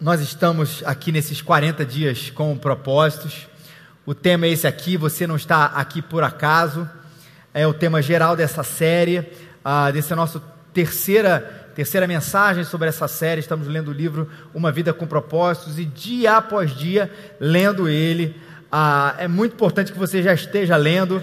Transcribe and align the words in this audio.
Nós 0.00 0.22
estamos 0.22 0.82
aqui 0.86 1.12
nesses 1.12 1.42
40 1.42 1.84
dias 1.84 2.30
com 2.30 2.56
propósitos. 2.56 3.46
O 4.06 4.14
tema 4.14 4.46
é 4.46 4.48
esse 4.48 4.66
aqui, 4.66 4.96
você 4.96 5.26
não 5.26 5.36
está 5.36 5.66
aqui 5.66 6.00
por 6.00 6.24
acaso. 6.24 6.88
É 7.52 7.66
o 7.66 7.74
tema 7.74 8.00
geral 8.00 8.34
dessa 8.34 8.62
série, 8.62 9.30
ah, 9.62 9.90
desse 9.90 10.14
nosso 10.14 10.42
terceira, 10.72 11.70
terceira 11.74 12.06
mensagem 12.06 12.64
sobre 12.64 12.88
essa 12.88 13.06
série. 13.06 13.40
Estamos 13.40 13.68
lendo 13.68 13.88
o 13.88 13.92
livro 13.92 14.26
Uma 14.54 14.72
Vida 14.72 14.94
com 14.94 15.06
Propósitos 15.06 15.78
e 15.78 15.84
dia 15.84 16.38
após 16.38 16.70
dia 16.70 17.12
lendo 17.38 17.86
ele. 17.86 18.40
Ah, 18.72 19.14
é 19.18 19.28
muito 19.28 19.52
importante 19.52 19.92
que 19.92 19.98
você 19.98 20.22
já 20.22 20.32
esteja 20.32 20.78
lendo. 20.78 21.22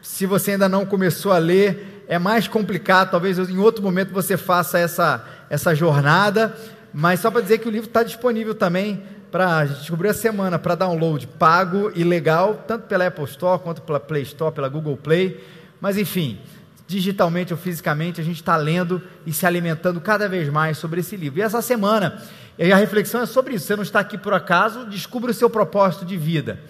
Se 0.00 0.24
você 0.24 0.52
ainda 0.52 0.66
não 0.66 0.86
começou 0.86 1.30
a 1.30 1.36
ler, 1.36 2.04
é 2.08 2.18
mais 2.18 2.48
complicado. 2.48 3.10
Talvez 3.10 3.38
em 3.38 3.58
outro 3.58 3.82
momento 3.82 4.14
você 4.14 4.38
faça 4.38 4.78
essa, 4.78 5.22
essa 5.50 5.74
jornada. 5.74 6.56
Mas 6.94 7.18
só 7.18 7.28
para 7.28 7.40
dizer 7.40 7.58
que 7.58 7.66
o 7.66 7.70
livro 7.72 7.88
está 7.88 8.04
disponível 8.04 8.54
também 8.54 9.02
para 9.34 9.56
a 9.58 9.66
gente 9.66 9.80
descobriu 9.80 10.12
a 10.12 10.14
semana 10.14 10.60
para 10.60 10.76
download 10.76 11.26
pago 11.26 11.90
e 11.92 12.04
legal, 12.04 12.64
tanto 12.68 12.86
pela 12.86 13.04
Apple 13.04 13.24
Store 13.24 13.60
quanto 13.60 13.82
pela 13.82 13.98
Play 13.98 14.22
Store, 14.22 14.54
pela 14.54 14.68
Google 14.68 14.96
Play. 14.96 15.44
Mas 15.80 15.98
enfim, 15.98 16.38
digitalmente 16.86 17.52
ou 17.52 17.58
fisicamente, 17.58 18.20
a 18.20 18.24
gente 18.24 18.36
está 18.36 18.56
lendo 18.56 19.02
e 19.26 19.32
se 19.32 19.44
alimentando 19.44 20.00
cada 20.00 20.28
vez 20.28 20.48
mais 20.48 20.78
sobre 20.78 21.00
esse 21.00 21.16
livro. 21.16 21.40
E 21.40 21.42
essa 21.42 21.60
semana, 21.60 22.22
a 22.60 22.76
reflexão 22.76 23.22
é 23.22 23.26
sobre 23.26 23.56
isso. 23.56 23.66
Você 23.66 23.74
não 23.74 23.82
está 23.82 23.98
aqui 23.98 24.16
por 24.16 24.32
acaso, 24.32 24.86
descubra 24.86 25.32
o 25.32 25.34
seu 25.34 25.50
propósito 25.50 26.04
de 26.04 26.16
vida. 26.16 26.60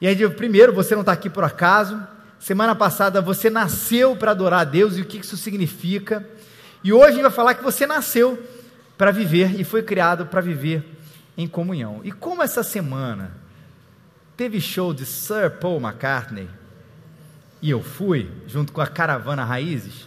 E 0.00 0.06
aí, 0.06 0.28
primeiro, 0.28 0.72
você 0.72 0.94
não 0.94 1.02
está 1.02 1.10
aqui 1.10 1.28
por 1.28 1.42
acaso. 1.42 2.00
Semana 2.38 2.76
passada, 2.76 3.20
você 3.20 3.50
nasceu 3.50 4.14
para 4.14 4.30
adorar 4.30 4.60
a 4.60 4.64
Deus 4.64 4.96
e 4.96 5.00
o 5.00 5.04
que 5.04 5.18
isso 5.18 5.36
significa. 5.36 6.24
E 6.84 6.92
hoje 6.92 7.06
a 7.06 7.10
gente 7.10 7.22
vai 7.22 7.32
falar 7.32 7.54
que 7.54 7.64
você 7.64 7.84
nasceu 7.84 8.40
para 9.00 9.12
viver 9.12 9.58
e 9.58 9.64
foi 9.64 9.82
criado 9.82 10.26
para 10.26 10.42
viver 10.42 10.84
em 11.34 11.48
comunhão. 11.48 12.02
E 12.04 12.12
como 12.12 12.42
essa 12.42 12.62
semana 12.62 13.32
teve 14.36 14.60
show 14.60 14.92
de 14.92 15.06
Sir 15.06 15.52
Paul 15.52 15.80
McCartney, 15.80 16.46
e 17.62 17.70
eu 17.70 17.82
fui, 17.82 18.30
junto 18.46 18.74
com 18.74 18.80
a 18.82 18.86
caravana 18.86 19.42
Raízes, 19.42 20.06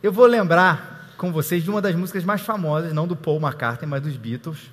eu 0.00 0.12
vou 0.12 0.26
lembrar 0.26 1.12
com 1.16 1.32
vocês 1.32 1.64
de 1.64 1.70
uma 1.70 1.82
das 1.82 1.96
músicas 1.96 2.22
mais 2.22 2.42
famosas, 2.42 2.92
não 2.92 3.08
do 3.08 3.16
Paul 3.16 3.40
McCartney, 3.40 3.90
mas 3.90 4.00
dos 4.00 4.16
Beatles, 4.16 4.70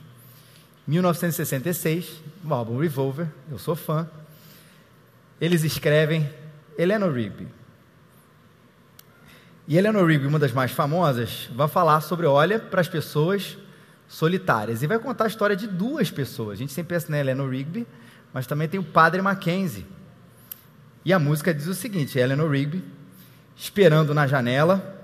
1966, 0.86 2.22
o 2.46 2.54
álbum 2.54 2.78
Revolver, 2.78 3.26
eu 3.50 3.58
sou 3.58 3.76
fã. 3.76 4.08
Eles 5.42 5.64
escrevem 5.64 6.30
Eleanor 6.78 7.12
Rigby. 7.12 7.48
E 9.70 9.78
Eleanor 9.78 10.08
Rigby, 10.08 10.26
uma 10.26 10.40
das 10.40 10.52
mais 10.52 10.72
famosas, 10.72 11.48
vai 11.54 11.68
falar 11.68 12.02
sobre 12.02 12.26
olha 12.26 12.58
para 12.58 12.82
as 12.82 12.88
pessoas 12.88 13.56
solitárias 14.08 14.82
e 14.82 14.88
vai 14.88 14.98
contar 14.98 15.26
a 15.26 15.28
história 15.28 15.56
de 15.56 15.68
duas 15.68 16.10
pessoas. 16.10 16.54
A 16.54 16.56
gente 16.56 16.74
sempre 16.74 16.96
pensa 16.96 17.12
na 17.12 17.20
Eleanor 17.20 17.52
Rigby, 17.52 17.86
mas 18.34 18.48
também 18.48 18.68
tem 18.68 18.80
o 18.80 18.84
Padre 18.84 19.22
Mackenzie. 19.22 19.86
E 21.06 21.14
a 21.14 21.20
música 21.20 21.54
diz 21.54 21.68
o 21.68 21.76
seguinte: 21.76 22.18
Eleanor 22.18 22.50
Rigby, 22.50 22.84
esperando 23.56 24.12
na 24.12 24.26
janela, 24.26 25.00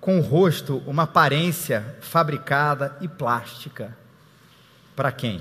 com 0.00 0.18
o 0.18 0.20
rosto 0.20 0.82
uma 0.84 1.04
aparência 1.04 1.94
fabricada 2.00 2.96
e 3.00 3.06
plástica 3.06 3.96
para 4.96 5.12
quem? 5.12 5.40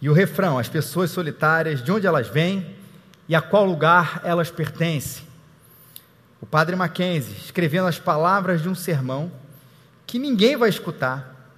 E 0.00 0.10
o 0.10 0.12
refrão: 0.12 0.58
as 0.58 0.68
pessoas 0.68 1.12
solitárias, 1.12 1.84
de 1.84 1.92
onde 1.92 2.08
elas 2.08 2.26
vêm 2.26 2.74
e 3.28 3.34
a 3.36 3.40
qual 3.40 3.64
lugar 3.64 4.20
elas 4.24 4.50
pertencem. 4.50 5.29
O 6.40 6.46
padre 6.46 6.74
Mackenzie, 6.74 7.36
escrevendo 7.36 7.86
as 7.86 7.98
palavras 7.98 8.62
de 8.62 8.68
um 8.68 8.74
sermão 8.74 9.30
que 10.06 10.18
ninguém 10.18 10.56
vai 10.56 10.68
escutar. 10.68 11.52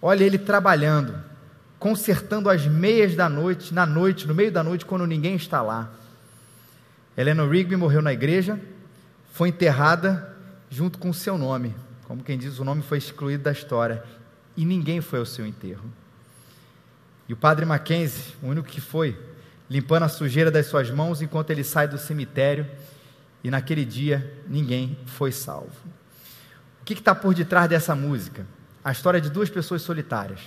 Olha 0.00 0.24
ele 0.24 0.38
trabalhando, 0.38 1.14
consertando 1.78 2.48
as 2.48 2.66
meias 2.66 3.14
da 3.16 3.28
noite, 3.28 3.74
na 3.74 3.84
noite, 3.84 4.26
no 4.26 4.34
meio 4.34 4.52
da 4.52 4.62
noite, 4.62 4.86
quando 4.86 5.06
ninguém 5.06 5.34
está 5.34 5.60
lá. 5.60 5.90
Helena 7.16 7.44
Rigby 7.44 7.76
morreu 7.76 8.00
na 8.00 8.12
igreja, 8.12 8.60
foi 9.32 9.48
enterrada 9.48 10.36
junto 10.70 10.98
com 10.98 11.10
o 11.10 11.14
seu 11.14 11.36
nome. 11.36 11.74
Como 12.06 12.22
quem 12.22 12.38
diz, 12.38 12.58
o 12.58 12.64
nome 12.64 12.80
foi 12.80 12.98
excluído 12.98 13.42
da 13.42 13.52
história 13.52 14.02
e 14.56 14.64
ninguém 14.64 15.00
foi 15.00 15.18
ao 15.18 15.26
seu 15.26 15.44
enterro. 15.44 15.84
E 17.28 17.32
o 17.32 17.36
padre 17.36 17.66
Mackenzie, 17.66 18.34
o 18.42 18.46
único 18.46 18.68
que 18.68 18.80
foi, 18.80 19.18
limpando 19.68 20.04
a 20.04 20.08
sujeira 20.08 20.50
das 20.50 20.66
suas 20.66 20.90
mãos 20.90 21.20
enquanto 21.20 21.50
ele 21.50 21.62
sai 21.62 21.86
do 21.86 21.98
cemitério, 21.98 22.66
e 23.48 23.50
naquele 23.50 23.82
dia 23.82 24.30
ninguém 24.46 24.98
foi 25.06 25.32
salvo. 25.32 25.72
O 26.82 26.84
que 26.84 26.92
está 26.92 27.14
por 27.14 27.32
detrás 27.32 27.66
dessa 27.66 27.94
música? 27.94 28.46
A 28.84 28.92
história 28.92 29.18
de 29.18 29.30
duas 29.30 29.48
pessoas 29.48 29.80
solitárias. 29.80 30.40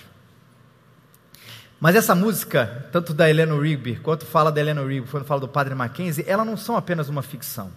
Mas 1.80 1.96
essa 1.96 2.14
música, 2.14 2.86
tanto 2.92 3.12
da 3.12 3.28
Helena 3.28 3.60
Rigby, 3.60 3.96
quanto 3.96 4.24
fala 4.24 4.52
da 4.52 4.60
Helena 4.60 4.86
Rigby, 4.86 5.08
quando 5.10 5.24
fala 5.24 5.40
do 5.40 5.48
Padre 5.48 5.74
Mackenzie, 5.74 6.24
elas 6.28 6.46
não 6.46 6.56
são 6.56 6.76
apenas 6.76 7.08
uma 7.08 7.22
ficção. 7.22 7.72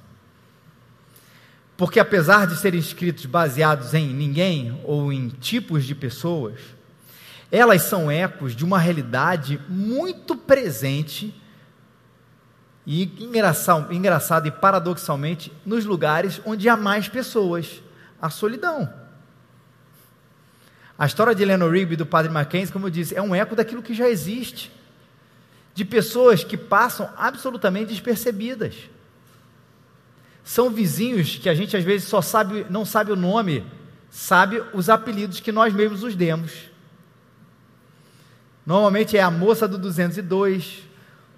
Porque 1.76 2.00
apesar 2.00 2.46
de 2.46 2.56
serem 2.56 2.80
escritos 2.80 3.26
baseados 3.26 3.96
em 3.96 4.14
ninguém 4.14 4.80
ou 4.84 5.12
em 5.12 5.30
tipos 5.30 5.86
de 5.86 5.96
pessoas, 5.96 6.60
elas 7.52 7.82
são 7.82 8.12
ecos 8.12 8.56
de 8.56 8.64
uma 8.64 8.78
realidade 8.78 9.60
muito 9.68 10.36
presente 10.36 11.34
e 12.86 13.04
engraçado, 13.20 13.94
engraçado 13.94 14.48
e 14.48 14.52
paradoxalmente 14.52 15.52
nos 15.66 15.86
lugares 15.86 16.42
onde 16.46 16.70
há 16.70 16.78
mais 16.78 17.08
pessoas, 17.08 17.82
a 18.22 18.30
solidão. 18.30 18.92
A 20.98 21.06
história 21.06 21.36
de 21.36 21.44
Eleanor 21.44 21.72
Rigby 21.72 21.96
do 21.96 22.06
Padre 22.06 22.32
Mackenzie, 22.32 22.72
como 22.72 22.88
eu 22.88 22.92
disse, 22.92 23.16
é 23.16 23.22
um 23.22 23.36
eco 23.36 23.56
daquilo 23.56 23.84
que 23.84 23.94
já 23.94 24.10
existe, 24.10 24.72
de 25.74 25.84
pessoas 25.84 26.44
que 26.44 26.56
passam 26.56 27.10
absolutamente 27.18 27.90
despercebidas 27.90 28.76
são 30.46 30.70
vizinhos 30.70 31.38
que 31.38 31.50
a 31.50 31.56
gente 31.56 31.76
às 31.76 31.84
vezes 31.84 32.08
só 32.08 32.22
sabe, 32.22 32.68
não 32.70 32.86
sabe 32.86 33.12
o 33.12 33.16
nome, 33.16 33.66
sabe 34.12 34.64
os 34.74 34.90
apelidos 34.90 35.40
que 35.40 35.52
nós 35.52 35.74
mesmos 35.74 36.04
os 36.04 36.16
demos. 36.16 36.70
Normalmente 38.64 39.18
é 39.18 39.22
a 39.22 39.32
moça 39.32 39.68
do 39.68 39.80
202, 39.80 40.84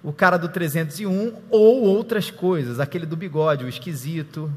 o 0.02 0.12
cara 0.12 0.36
do 0.36 0.48
301 0.48 1.34
ou 1.50 1.82
outras 1.82 2.30
coisas, 2.30 2.78
aquele 2.80 3.06
do 3.06 3.16
bigode, 3.16 3.64
o 3.64 3.68
esquisito, 3.68 4.50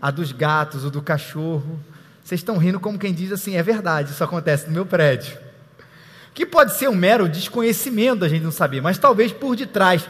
a 0.00 0.10
dos 0.10 0.32
gatos, 0.32 0.84
o 0.84 0.90
do 0.90 1.00
cachorro. 1.00 1.80
Vocês 2.22 2.40
estão 2.40 2.58
rindo 2.58 2.80
como 2.80 2.98
quem 2.98 3.14
diz 3.14 3.32
assim, 3.32 3.56
é 3.56 3.62
verdade, 3.62 4.10
isso 4.10 4.22
acontece 4.22 4.66
no 4.66 4.72
meu 4.72 4.84
prédio. 4.84 5.38
Que 6.34 6.44
pode 6.44 6.74
ser 6.74 6.88
um 6.88 6.94
mero 6.94 7.28
desconhecimento 7.28 8.24
a 8.24 8.28
gente 8.28 8.42
não 8.42 8.52
saber, 8.52 8.82
mas 8.82 8.98
talvez 8.98 9.32
por 9.32 9.56
detrás 9.56 10.06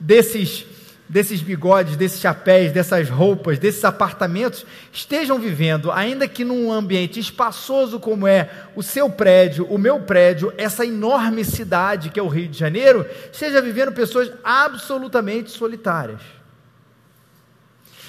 desses 0.00 0.64
desses 1.08 1.40
bigodes, 1.40 1.96
desses 1.96 2.20
chapéus, 2.20 2.72
dessas 2.72 3.08
roupas, 3.08 3.58
desses 3.58 3.84
apartamentos, 3.84 4.66
estejam 4.92 5.38
vivendo, 5.38 5.92
ainda 5.92 6.26
que 6.26 6.44
num 6.44 6.72
ambiente 6.72 7.20
espaçoso 7.20 8.00
como 8.00 8.26
é 8.26 8.50
o 8.74 8.82
seu 8.82 9.08
prédio, 9.08 9.66
o 9.66 9.78
meu 9.78 10.00
prédio, 10.00 10.52
essa 10.58 10.84
enorme 10.84 11.44
cidade 11.44 12.10
que 12.10 12.18
é 12.18 12.22
o 12.22 12.28
Rio 12.28 12.48
de 12.48 12.58
Janeiro, 12.58 13.06
esteja 13.32 13.62
vivendo 13.62 13.92
pessoas 13.92 14.32
absolutamente 14.42 15.50
solitárias. 15.50 16.20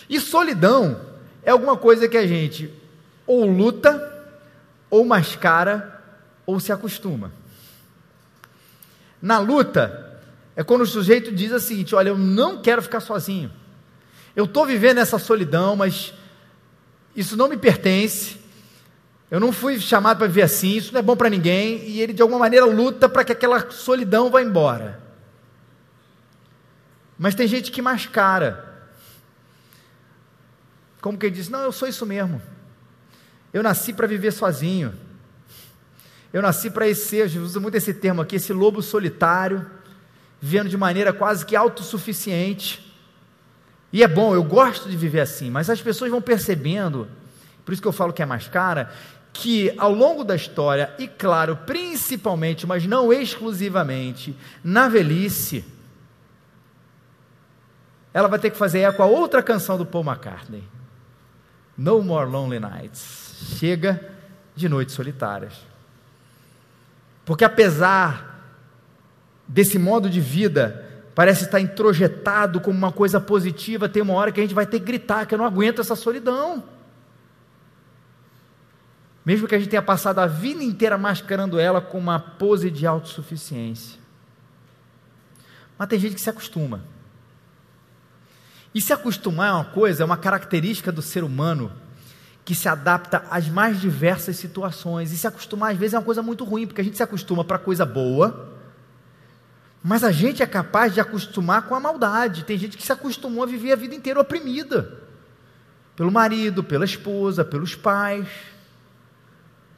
E 0.10 0.20
solidão 0.20 1.00
é 1.44 1.52
alguma 1.52 1.78
coisa 1.78 2.08
que 2.08 2.18
a 2.18 2.26
gente 2.26 2.74
ou 3.28 3.46
luta, 3.46 4.26
ou 4.90 5.06
mascara, 5.06 6.02
ou 6.46 6.60
se 6.62 6.72
acostuma. 6.72 7.30
Na 9.22 9.38
luta, 9.40 10.07
é 10.58 10.64
quando 10.64 10.82
o 10.82 10.88
sujeito 10.88 11.32
diz 11.32 11.52
o 11.52 11.60
seguinte: 11.60 11.94
olha, 11.94 12.10
eu 12.10 12.18
não 12.18 12.60
quero 12.60 12.82
ficar 12.82 13.00
sozinho. 13.00 13.54
Eu 14.36 14.46
estou 14.46 14.66
vivendo 14.66 14.98
essa 14.98 15.20
solidão, 15.20 15.76
mas 15.76 16.16
isso 17.16 17.38
não 17.38 17.48
me 17.48 17.56
pertence. 17.56 18.38
Eu 19.30 19.40
não 19.40 19.52
fui 19.52 19.80
chamado 19.80 20.18
para 20.18 20.26
viver 20.26 20.42
assim, 20.42 20.76
isso 20.76 20.92
não 20.94 21.00
é 21.00 21.04
bom 21.04 21.16
para 21.16 21.30
ninguém. 21.30 21.88
E 21.88 22.02
ele, 22.02 22.12
de 22.12 22.24
alguma 22.24 22.40
maneira, 22.40 22.66
luta 22.66 23.08
para 23.08 23.24
que 23.24 23.32
aquela 23.32 23.70
solidão 23.70 24.32
vá 24.32 24.42
embora. 24.42 25.00
Mas 27.20 27.36
tem 27.36 27.48
gente 27.48 27.72
que 27.72 27.82
mascara. 27.82 28.90
Como 31.02 31.20
que 31.20 31.28
ele 31.28 31.36
diz: 31.36 31.50
Não, 31.50 31.62
eu 31.62 31.72
sou 31.72 31.88
isso 31.88 32.04
mesmo. 32.04 32.42
Eu 33.54 33.62
nasci 33.62 33.94
para 33.94 34.08
viver 34.08 34.32
sozinho. 34.32 34.92
Eu 36.34 36.42
nasci 36.42 36.72
para 36.72 36.94
ser, 36.96 37.26
usa 37.38 37.60
muito 37.60 37.76
esse 37.76 37.94
termo 37.94 38.24
aqui, 38.24 38.38
esse 38.38 38.52
lobo 38.52 38.82
solitário 38.82 39.78
vivendo 40.40 40.70
de 40.70 40.78
maneira 40.78 41.12
quase 41.12 41.46
que 41.46 41.56
autossuficiente. 41.56 42.94
E 43.92 44.04
é 44.04 44.08
bom, 44.08 44.34
eu 44.34 44.44
gosto 44.44 44.90
de 44.90 44.98
viver 44.98 45.22
assim, 45.22 45.50
mas 45.50 45.70
as 45.70 45.82
pessoas 45.82 46.12
vão 46.12 46.22
percebendo, 46.22 47.08
por 47.66 47.72
isso 47.72 47.82
que 47.82 47.88
eu 47.88 47.94
falo 47.94 48.14
que 48.14 48.22
é 48.22 48.26
mais 48.26 48.48
cara, 48.48 48.92
que 49.34 49.74
ao 49.78 49.92
longo 49.92 50.24
da 50.24 50.36
história, 50.36 50.94
e 50.98 51.08
claro, 51.08 51.56
principalmente, 51.66 52.66
mas 52.66 52.86
não 52.86 53.14
exclusivamente, 53.14 54.36
na 54.64 54.90
velhice, 54.90 55.64
ela 58.14 58.28
vai 58.28 58.40
ter 58.40 58.50
que 58.50 58.58
fazer 58.58 58.80
eco 58.80 59.04
a 59.04 59.06
outra 59.06 59.44
canção 59.44 59.78
do 59.78 59.86
Paul 59.86 60.04
McCartney. 60.04 60.64
No 61.78 62.02
More 62.02 62.28
Lonely 62.28 62.60
Nights. 62.60 63.58
Chega 63.60 64.12
de 64.56 64.68
noites 64.68 64.96
solitárias. 64.96 65.54
Porque 67.24 67.46
apesar 67.46 68.37
desse 69.48 69.80
modo 69.80 70.10
de 70.10 70.20
vida 70.20 70.86
parece 71.16 71.46
estar 71.46 71.60
introjetado 71.60 72.60
como 72.60 72.78
uma 72.78 72.92
coisa 72.92 73.20
positiva, 73.20 73.90
tem 73.90 74.04
uma 74.04 74.14
hora 74.14 74.32
que 74.32 74.40
a 74.40 74.44
gente 74.44 74.54
vai 74.54 74.68
ter 74.68 74.80
que 74.80 74.86
gritar 74.86 75.26
que 75.26 75.34
eu 75.34 75.38
não 75.38 75.46
aguento 75.46 75.82
essa 75.82 75.96
solidão. 75.96 76.64
Mesmo 79.26 79.48
que 79.48 79.56
a 79.56 79.60
gente 79.60 79.70
tenha 79.70 79.82
passado 79.82 80.20
a 80.20 80.28
vida 80.28 80.64
inteira 80.64 80.98
mascarando 80.98 81.60
ela 81.60 81.82
com 81.82 81.98
uma 81.98 82.20
pose 82.20 82.70
de 82.70 82.86
autossuficiência. 82.86 84.00
Mas 85.78 85.88
tem 85.90 86.00
gente 86.00 86.16
que 86.16 86.22
se 86.22 86.30
acostuma. 86.30 86.84
E 88.74 88.80
se 88.80 88.94
acostumar 88.94 89.50
é 89.50 89.54
uma 89.54 89.66
coisa, 89.66 90.04
é 90.04 90.06
uma 90.06 90.18
característica 90.18 90.92
do 90.92 91.02
ser 91.02 91.24
humano 91.24 91.72
que 92.46 92.56
se 92.56 92.70
adapta 92.70 93.26
às 93.30 93.50
mais 93.50 93.82
diversas 93.82 94.38
situações. 94.38 95.12
E 95.12 95.18
se 95.18 95.28
acostumar, 95.28 95.72
às 95.74 95.78
vezes, 95.78 95.96
é 95.96 95.98
uma 95.98 96.06
coisa 96.06 96.22
muito 96.22 96.46
ruim, 96.46 96.66
porque 96.66 96.80
a 96.80 96.84
gente 96.84 96.96
se 96.96 97.04
acostuma 97.04 97.44
para 97.44 97.58
coisa 97.58 97.86
boa, 97.86 98.57
mas 99.88 100.04
a 100.04 100.12
gente 100.12 100.44
é 100.44 100.46
capaz 100.46 100.94
de 100.94 101.00
acostumar 101.00 101.62
com 101.62 101.74
a 101.74 101.80
maldade. 101.80 102.44
Tem 102.44 102.58
gente 102.58 102.76
que 102.76 102.84
se 102.84 102.92
acostumou 102.92 103.42
a 103.42 103.46
viver 103.46 103.72
a 103.72 103.76
vida 103.78 103.96
inteira 103.96 104.20
oprimida 104.20 105.00
pelo 105.96 106.12
marido, 106.12 106.62
pela 106.62 106.84
esposa, 106.84 107.46
pelos 107.46 107.74
pais, 107.74 108.28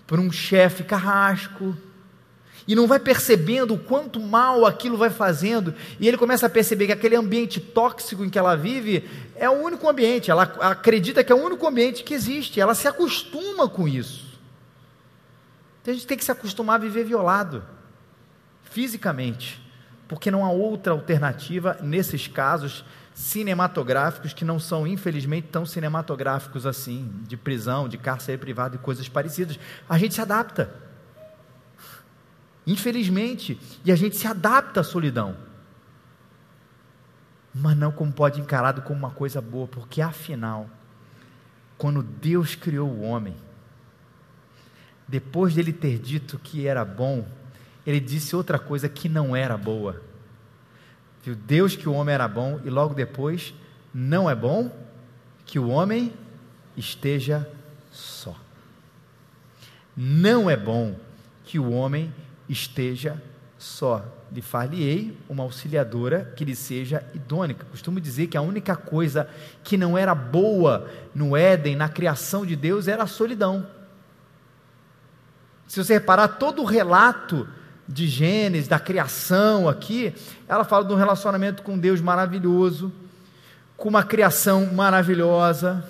por 0.08 0.20
um 0.20 0.32
chefe 0.32 0.84
carrasco 0.84 1.78
e 2.68 2.74
não 2.74 2.88
vai 2.88 2.98
percebendo 2.98 3.76
o 3.76 3.78
quanto 3.78 4.20
mal 4.20 4.66
aquilo 4.66 4.98
vai 4.98 5.12
fazendo, 5.12 5.76
e 6.00 6.08
ele 6.08 6.18
começa 6.18 6.48
a 6.48 6.50
perceber 6.50 6.88
que 6.88 6.92
aquele 6.92 7.16
ambiente 7.16 7.60
tóxico 7.60 8.24
em 8.24 8.32
que 8.32 8.40
ela 8.40 8.56
vive 8.56 9.08
é 9.36 9.48
o 9.48 9.64
único 9.64 9.88
ambiente, 9.88 10.32
ela 10.32 10.44
acredita 10.44 11.24
que 11.24 11.32
é 11.32 11.36
o 11.36 11.44
único 11.44 11.68
ambiente 11.68 12.04
que 12.04 12.16
existe, 12.16 12.60
ela 12.60 12.74
se 12.74 12.88
acostuma 12.88 13.70
com 13.70 13.88
isso. 13.88 14.40
Então 15.82 15.92
a 15.92 15.96
gente 15.96 16.08
tem 16.08 16.18
que 16.18 16.26
se 16.26 16.32
acostumar 16.32 16.78
a 16.78 16.84
viver 16.84 17.04
violado, 17.04 17.64
fisicamente, 18.64 19.69
porque 20.10 20.32
não 20.32 20.44
há 20.44 20.50
outra 20.50 20.92
alternativa 20.92 21.78
nesses 21.84 22.28
casos 22.28 22.84
cinematográficos 23.14 24.34
que 24.34 24.44
não 24.44 24.60
são, 24.60 24.88
infelizmente, 24.88 25.50
tão 25.50 25.68
cinematográficos 25.68 26.66
assim, 26.66 27.14
de 27.28 27.38
prisão, 27.38 27.88
de 27.88 27.96
cárcere 27.96 28.38
privado 28.38 28.76
e 28.76 28.80
coisas 28.80 29.08
parecidas. 29.08 29.60
A 29.88 30.00
gente 30.00 30.16
se 30.16 30.22
adapta. 30.22 30.74
Infelizmente, 32.66 33.60
e 33.86 33.92
a 33.92 33.96
gente 33.96 34.18
se 34.18 34.26
adapta 34.26 34.80
à 34.80 34.84
solidão. 34.84 35.38
Mas 37.54 37.78
não 37.78 37.92
como 37.92 38.12
pode 38.12 38.42
encarado 38.42 38.82
como 38.82 38.98
uma 38.98 39.12
coisa 39.12 39.40
boa, 39.40 39.68
porque 39.68 40.02
afinal, 40.02 40.68
quando 41.78 42.02
Deus 42.02 42.56
criou 42.56 42.90
o 42.90 43.02
homem, 43.02 43.36
depois 45.08 45.54
dele 45.54 45.72
ter 45.72 46.00
dito 46.00 46.40
que 46.40 46.66
era 46.66 46.84
bom, 46.84 47.28
ele 47.86 48.00
disse 48.00 48.36
outra 48.36 48.60
coisa 48.60 48.88
que 48.88 49.10
não 49.10 49.36
era 49.36 49.58
boa. 49.58 50.02
Viu 51.24 51.36
Deus 51.36 51.76
que 51.76 51.88
o 51.88 51.94
homem 51.94 52.14
era 52.14 52.28
bom 52.28 52.60
e 52.64 52.70
logo 52.70 52.94
depois 52.94 53.54
não 53.94 54.30
é 54.30 54.36
bom 54.36 54.72
que 55.46 55.60
o 55.60 55.70
homem 55.70 56.14
esteja 56.78 57.50
só. 57.92 58.36
Não 59.96 60.50
é 60.50 60.56
bom 60.56 60.96
que 61.44 61.60
o 61.60 61.72
homem 61.72 62.14
esteja 62.48 63.22
só. 63.58 64.06
Lhe 64.32 64.42
far-lhe-ei 64.42 65.18
uma 65.28 65.44
auxiliadora 65.44 66.32
que 66.36 66.46
lhe 66.46 66.56
seja 66.56 67.04
idônea. 67.14 67.56
Costumo 67.72 68.00
dizer 68.00 68.28
que 68.28 68.38
a 68.38 68.42
única 68.42 68.76
coisa 68.76 69.28
que 69.64 69.76
não 69.76 69.98
era 69.98 70.14
boa 70.14 70.90
no 71.14 71.36
Éden, 71.36 71.76
na 71.76 71.90
criação 71.90 72.46
de 72.46 72.56
Deus, 72.56 72.88
era 72.88 73.04
a 73.04 73.08
solidão. 73.08 73.68
Se 75.68 75.84
você 75.84 75.94
reparar, 75.94 76.28
todo 76.28 76.62
o 76.62 76.66
relato 76.66 77.48
de 77.90 78.08
Gênesis, 78.08 78.68
da 78.68 78.80
criação 78.80 79.68
aqui, 79.68 80.14
ela 80.48 80.64
fala 80.64 80.86
de 80.86 80.94
um 80.94 80.96
relacionamento 80.96 81.64
com 81.64 81.78
Deus 81.78 82.00
maravilhoso, 82.00 82.94
com 83.76 83.90
uma 83.90 84.04
criação 84.04 84.68
maravilhosa 84.68 85.84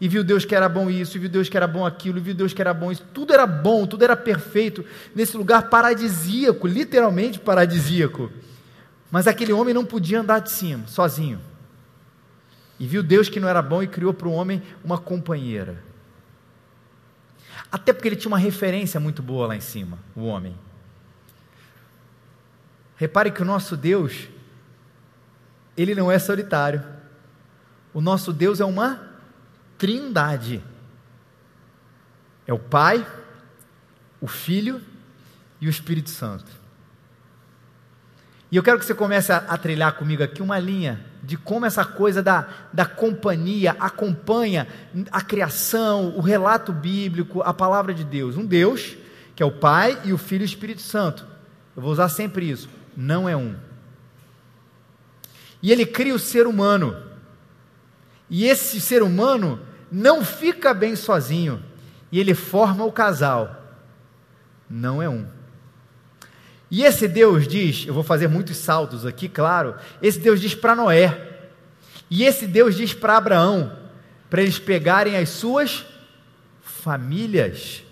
e 0.00 0.08
viu 0.08 0.24
Deus 0.24 0.46
que 0.46 0.54
era 0.54 0.68
bom 0.68 0.88
isso, 0.88 1.16
e 1.16 1.20
viu 1.20 1.28
Deus 1.28 1.48
que 1.48 1.56
era 1.56 1.66
bom 1.66 1.84
aquilo, 1.84 2.16
e 2.16 2.20
viu 2.22 2.34
Deus 2.34 2.54
que 2.54 2.62
era 2.62 2.72
bom 2.72 2.90
isso, 2.90 3.04
tudo 3.12 3.34
era 3.34 3.46
bom, 3.46 3.86
tudo 3.86 4.02
era 4.02 4.16
perfeito, 4.16 4.84
nesse 5.14 5.36
lugar 5.36 5.68
paradisíaco, 5.68 6.66
literalmente 6.66 7.38
paradisíaco. 7.38 8.32
Mas 9.10 9.26
aquele 9.26 9.52
homem 9.52 9.74
não 9.74 9.84
podia 9.84 10.20
andar 10.20 10.38
de 10.38 10.50
cima, 10.50 10.86
sozinho. 10.86 11.38
E 12.78 12.86
viu 12.86 13.02
Deus 13.02 13.28
que 13.28 13.38
não 13.38 13.48
era 13.48 13.60
bom 13.60 13.82
e 13.82 13.86
criou 13.86 14.14
para 14.14 14.26
o 14.26 14.32
homem 14.32 14.62
uma 14.82 14.96
companheira. 14.96 15.82
Até 17.70 17.92
porque 17.92 18.08
ele 18.08 18.16
tinha 18.16 18.30
uma 18.30 18.38
referência 18.38 18.98
muito 18.98 19.22
boa 19.22 19.48
lá 19.48 19.56
em 19.56 19.60
cima, 19.60 19.98
o 20.16 20.24
homem. 20.24 20.56
Repare 23.00 23.30
que 23.30 23.40
o 23.40 23.46
nosso 23.46 23.78
Deus, 23.78 24.28
ele 25.74 25.94
não 25.94 26.12
é 26.12 26.18
solitário. 26.18 26.84
O 27.94 28.00
nosso 28.02 28.30
Deus 28.30 28.60
é 28.60 28.64
uma 28.66 29.00
trindade. 29.78 30.62
É 32.46 32.52
o 32.52 32.58
Pai, 32.58 33.06
o 34.20 34.26
Filho 34.26 34.82
e 35.62 35.66
o 35.66 35.70
Espírito 35.70 36.10
Santo. 36.10 36.52
E 38.52 38.56
eu 38.56 38.62
quero 38.62 38.78
que 38.78 38.84
você 38.84 38.94
comece 38.94 39.32
a, 39.32 39.38
a, 39.38 39.56
trilhar 39.56 39.94
comigo 39.94 40.22
aqui 40.22 40.42
uma 40.42 40.58
linha 40.58 41.00
de 41.22 41.38
como 41.38 41.64
essa 41.64 41.86
coisa 41.86 42.22
da, 42.22 42.48
da 42.70 42.84
companhia 42.84 43.76
acompanha 43.80 44.68
a 45.10 45.22
criação, 45.22 46.14
o 46.18 46.20
relato 46.20 46.70
bíblico, 46.70 47.40
a 47.40 47.54
palavra 47.54 47.94
de 47.94 48.04
Deus. 48.04 48.36
Um 48.36 48.44
Deus, 48.44 48.94
que 49.34 49.42
é 49.42 49.46
o 49.46 49.52
Pai 49.52 49.98
e 50.04 50.12
o 50.12 50.18
Filho 50.18 50.42
e 50.42 50.44
o 50.44 50.52
Espírito 50.52 50.82
Santo. 50.82 51.26
Eu 51.74 51.80
vou 51.80 51.92
usar 51.92 52.10
sempre 52.10 52.50
isso. 52.50 52.68
Não 53.00 53.26
é 53.26 53.34
um. 53.34 53.56
E 55.62 55.72
ele 55.72 55.86
cria 55.86 56.14
o 56.14 56.18
ser 56.18 56.46
humano. 56.46 57.02
E 58.28 58.44
esse 58.44 58.78
ser 58.78 59.02
humano 59.02 59.58
não 59.90 60.22
fica 60.22 60.74
bem 60.74 60.94
sozinho 60.94 61.62
e 62.12 62.20
ele 62.20 62.34
forma 62.34 62.84
o 62.84 62.92
casal. 62.92 63.56
Não 64.68 65.02
é 65.02 65.08
um. 65.08 65.26
E 66.70 66.84
esse 66.84 67.08
Deus 67.08 67.48
diz, 67.48 67.86
eu 67.86 67.94
vou 67.94 68.02
fazer 68.02 68.28
muitos 68.28 68.58
saltos 68.58 69.06
aqui, 69.06 69.30
claro. 69.30 69.76
Esse 70.02 70.18
Deus 70.18 70.38
diz 70.38 70.54
para 70.54 70.76
Noé. 70.76 71.48
E 72.10 72.24
esse 72.24 72.46
Deus 72.46 72.76
diz 72.76 72.92
para 72.92 73.16
Abraão, 73.16 73.78
para 74.28 74.42
eles 74.42 74.58
pegarem 74.58 75.16
as 75.16 75.30
suas 75.30 75.86
famílias. 76.60 77.82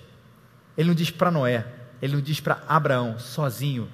Ele 0.76 0.88
não 0.88 0.94
diz 0.94 1.10
para 1.10 1.30
Noé, 1.30 1.66
ele 2.02 2.12
não 2.12 2.20
diz 2.20 2.40
para 2.40 2.62
Abraão, 2.68 3.18
sozinho, 3.18 3.88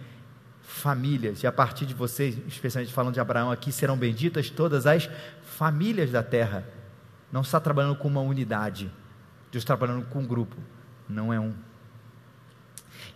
famílias. 0.74 1.42
E 1.42 1.46
a 1.46 1.52
partir 1.52 1.86
de 1.86 1.94
vocês, 1.94 2.36
especialmente 2.48 2.92
falando 2.92 3.14
de 3.14 3.20
Abraão 3.20 3.50
aqui, 3.50 3.70
serão 3.70 3.96
benditas 3.96 4.50
todas 4.50 4.86
as 4.86 5.08
famílias 5.42 6.10
da 6.10 6.22
terra 6.22 6.64
não 7.30 7.40
está 7.40 7.58
trabalhando 7.58 7.96
com 7.96 8.06
uma 8.06 8.20
unidade, 8.20 8.90
Deus 9.50 9.62
está 9.62 9.76
trabalhando 9.76 10.06
com 10.06 10.20
um 10.20 10.26
grupo, 10.26 10.56
não 11.08 11.32
é 11.32 11.40
um. 11.40 11.52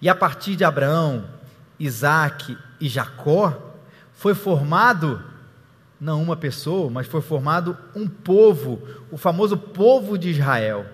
E 0.02 0.08
a 0.08 0.14
partir 0.14 0.56
de 0.56 0.64
Abraão, 0.64 1.28
Isaac 1.78 2.56
e 2.80 2.88
Jacó, 2.88 3.76
foi 4.12 4.34
formado 4.34 5.22
não 6.00 6.22
uma 6.22 6.36
pessoa, 6.36 6.90
mas 6.90 7.06
foi 7.06 7.20
formado 7.20 7.76
um 7.94 8.08
povo, 8.08 8.82
o 9.10 9.16
famoso 9.16 9.56
povo 9.56 10.18
de 10.18 10.30
Israel. 10.30 10.86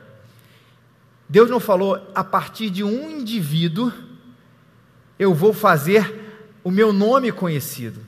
Deus 1.26 1.49
não 1.49 1.61
falou 1.61 2.11
a 2.14 2.23
partir 2.23 2.68
de 2.68 2.85
um 2.85 3.11
indivíduo 3.11 3.92
eu 5.18 5.33
vou 5.33 5.52
fazer 5.52 6.24
o 6.64 6.71
meu 6.71 6.92
nome 6.92 7.30
conhecido. 7.30 8.00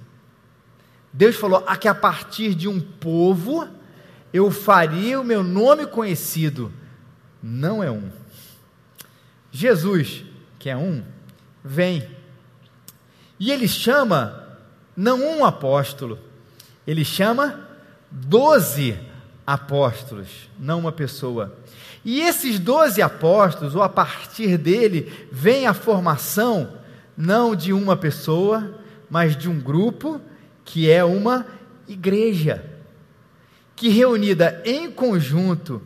Deus 1.12 1.36
falou 1.36 1.62
que 1.78 1.86
a 1.86 1.94
partir 1.94 2.54
de 2.54 2.66
um 2.66 2.80
povo 2.80 3.68
eu 4.32 4.50
faria 4.50 5.20
o 5.20 5.24
meu 5.24 5.44
nome 5.44 5.86
conhecido. 5.86 6.72
Não 7.42 7.84
é 7.84 7.90
um. 7.90 8.10
Jesus, 9.52 10.24
que 10.58 10.68
é 10.68 10.76
um, 10.76 11.04
vem. 11.62 12.08
E 13.38 13.52
ele 13.52 13.68
chama 13.68 14.58
não 14.96 15.20
um 15.20 15.44
apóstolo, 15.44 16.18
ele 16.86 17.04
chama 17.04 17.68
doze 18.10 18.98
apóstolos, 19.46 20.50
não 20.58 20.80
uma 20.80 20.92
pessoa. 20.92 21.56
E 22.04 22.20
esses 22.20 22.58
doze 22.58 23.02
apóstolos, 23.02 23.74
ou 23.74 23.82
a 23.82 23.88
partir 23.88 24.56
dele, 24.56 25.28
vem 25.30 25.66
a 25.66 25.74
formação 25.74 26.78
não 27.16 27.56
de 27.56 27.72
uma 27.72 27.96
pessoa, 27.96 28.80
mas 29.08 29.36
de 29.36 29.48
um 29.48 29.58
grupo 29.58 30.20
que 30.64 30.90
é 30.90 31.04
uma 31.04 31.46
igreja 31.88 32.64
que 33.74 33.88
reunida 33.88 34.62
em 34.64 34.90
conjunto 34.90 35.82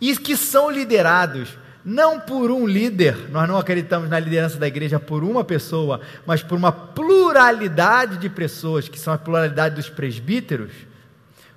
e 0.00 0.16
que 0.16 0.36
são 0.36 0.70
liderados 0.70 1.58
não 1.84 2.20
por 2.20 2.50
um 2.50 2.66
líder, 2.66 3.30
nós 3.30 3.48
não 3.48 3.56
acreditamos 3.56 4.08
na 4.10 4.18
liderança 4.18 4.58
da 4.58 4.68
igreja 4.68 5.00
por 5.00 5.24
uma 5.24 5.42
pessoa, 5.42 6.00
mas 6.26 6.42
por 6.42 6.56
uma 6.56 6.70
pluralidade 6.70 8.18
de 8.18 8.28
pessoas, 8.28 8.88
que 8.88 8.98
são 8.98 9.14
a 9.14 9.18
pluralidade 9.18 9.76
dos 9.76 9.88
presbíteros, 9.88 10.72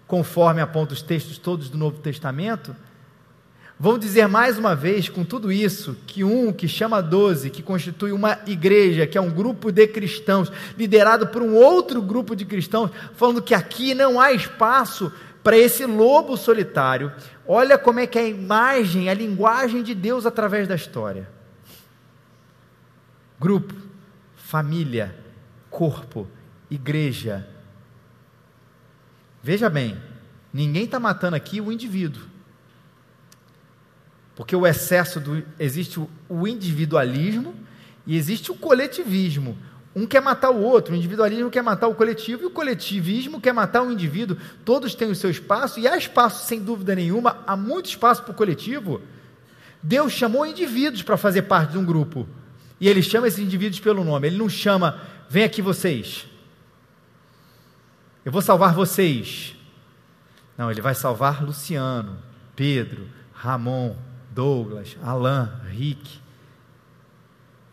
conforme 0.08 0.62
apontam 0.62 0.94
os 0.94 1.02
textos 1.02 1.38
todos 1.38 1.70
do 1.70 1.78
Novo 1.78 2.00
Testamento, 2.00 2.74
Vou 3.80 3.98
dizer 3.98 4.28
mais 4.28 4.58
uma 4.58 4.76
vez, 4.76 5.10
com 5.10 5.26
tudo 5.26 5.52
isso, 5.52 5.98
que 6.06 6.24
um 6.24 6.54
que 6.54 6.68
chama 6.68 7.02
doze, 7.02 7.50
que 7.50 7.64
constitui 7.64 8.12
uma 8.12 8.40
igreja, 8.46 9.08
que 9.08 9.18
é 9.18 9.22
um 9.22 9.32
grupo 9.32 9.72
de 9.72 9.88
cristãos, 9.88 10.52
liderado 10.78 11.28
por 11.28 11.42
um 11.42 11.56
outro 11.56 12.02
grupo 12.02 12.36
de 12.36 12.46
cristãos, 12.46 12.92
falando 13.16 13.42
que 13.42 13.54
aqui 13.54 13.94
não 13.94 14.22
há 14.22 14.32
espaço 14.32 15.12
para 15.44 15.58
esse 15.58 15.86
lobo 15.86 16.38
solitário. 16.38 17.12
Olha 17.46 17.78
como 17.78 18.00
é 18.00 18.08
que 18.08 18.18
é 18.18 18.22
a 18.22 18.30
imagem, 18.30 19.10
a 19.10 19.14
linguagem 19.14 19.84
de 19.84 19.94
Deus 19.94 20.26
através 20.26 20.68
da 20.68 20.76
história. 20.76 21.28
Grupo, 23.40 23.74
família, 24.36 25.14
corpo, 25.70 26.28
igreja. 26.72 27.46
Veja 29.42 29.70
bem, 29.70 29.98
ninguém 30.54 30.86
está 30.86 31.00
matando 31.00 31.36
aqui 31.36 31.60
o 31.60 31.72
indivíduo. 31.72 32.33
Porque 34.36 34.56
o 34.56 34.66
excesso 34.66 35.20
do. 35.20 35.44
Existe 35.60 36.00
o 36.28 36.48
individualismo 36.48 37.54
e 38.06 38.18
existe 38.18 38.52
o 38.52 38.56
coletivismo. 38.56 39.58
Um 39.96 40.08
quer 40.08 40.22
matar 40.22 40.50
o 40.50 40.60
outro, 40.60 40.94
o 40.94 40.98
individualismo 40.98 41.52
quer 41.52 41.62
matar 41.62 41.88
o 41.88 41.94
coletivo 41.94 42.44
e 42.44 42.46
o 42.48 42.52
coletivismo 42.52 43.40
quer 43.40 43.54
matar 43.54 43.84
o 43.84 43.92
indivíduo. 43.92 44.38
Todos 44.66 44.96
têm 44.96 45.12
o 45.12 45.16
seu 45.16 45.30
espaço 45.30 45.80
e 45.80 45.88
há 45.88 45.96
espaço, 45.96 46.48
sem 46.48 46.60
dúvida 46.60 46.96
nenhuma, 46.96 47.44
há 47.46 47.56
muito 47.56 47.86
espaço 47.86 48.24
para 48.24 48.32
o 48.32 48.36
coletivo. 48.36 49.02
Deus 49.84 50.14
chamou 50.14 50.46
indivíduos 50.46 51.04
para 51.04 51.16
fazer 51.16 51.44
parte 51.44 51.74
de 51.74 51.78
um 51.78 51.86
grupo 51.86 52.28
e 52.80 52.90
ele 52.90 53.04
chama 53.04 53.28
esses 53.28 53.40
indivíduos 53.40 53.80
pelo 53.80 54.04
nome. 54.04 54.28
Ele 54.28 54.38
não 54.38 54.50
chama, 54.50 55.00
vem 55.30 55.44
aqui 55.44 55.62
vocês. 55.62 56.26
Eu 58.26 58.32
vou 58.32 58.42
salvar 58.42 58.74
vocês. 58.74 59.56
Não, 60.58 60.72
ele 60.72 60.82
vai 60.82 60.96
salvar 60.96 61.44
Luciano, 61.44 62.18
Pedro, 62.56 63.08
Ramon, 63.34 63.96
Douglas, 64.34 64.98
Alain, 65.02 65.50
Rick. 65.70 66.20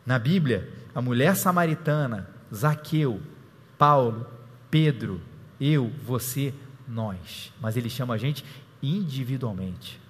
Na 0.05 0.19
Bíblia, 0.19 0.73
a 0.95 1.01
mulher 1.01 1.37
samaritana, 1.37 2.29
Zaqueu, 2.55 3.21
Paulo, 3.79 4.27
Pedro, 4.71 5.21
eu, 5.61 5.91
você, 6.05 6.53
nós. 6.87 7.53
Mas 7.61 7.77
ele 7.77 7.89
chama 7.89 8.15
a 8.15 8.19
gente 8.19 8.45
individualmente. 8.83 10.01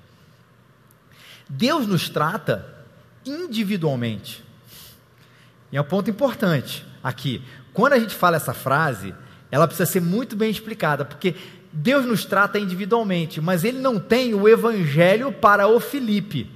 Deus 1.48 1.86
nos 1.86 2.08
trata 2.08 2.86
individualmente. 3.24 4.44
E 5.72 5.76
é 5.76 5.80
um 5.80 5.84
ponto 5.84 6.10
importante 6.10 6.84
aqui. 7.02 7.44
Quando 7.72 7.92
a 7.92 7.98
gente 7.98 8.14
fala 8.14 8.36
essa 8.36 8.54
frase, 8.54 9.14
ela 9.50 9.66
precisa 9.66 9.90
ser 9.90 10.00
muito 10.00 10.36
bem 10.36 10.50
explicada, 10.50 11.04
porque 11.04 11.34
Deus 11.72 12.04
nos 12.04 12.24
trata 12.24 12.58
individualmente, 12.58 13.40
mas 13.40 13.64
Ele 13.64 13.78
não 13.78 13.98
tem 13.98 14.34
o 14.34 14.48
evangelho 14.48 15.32
para 15.32 15.68
o 15.68 15.78
Filipe. 15.78 16.50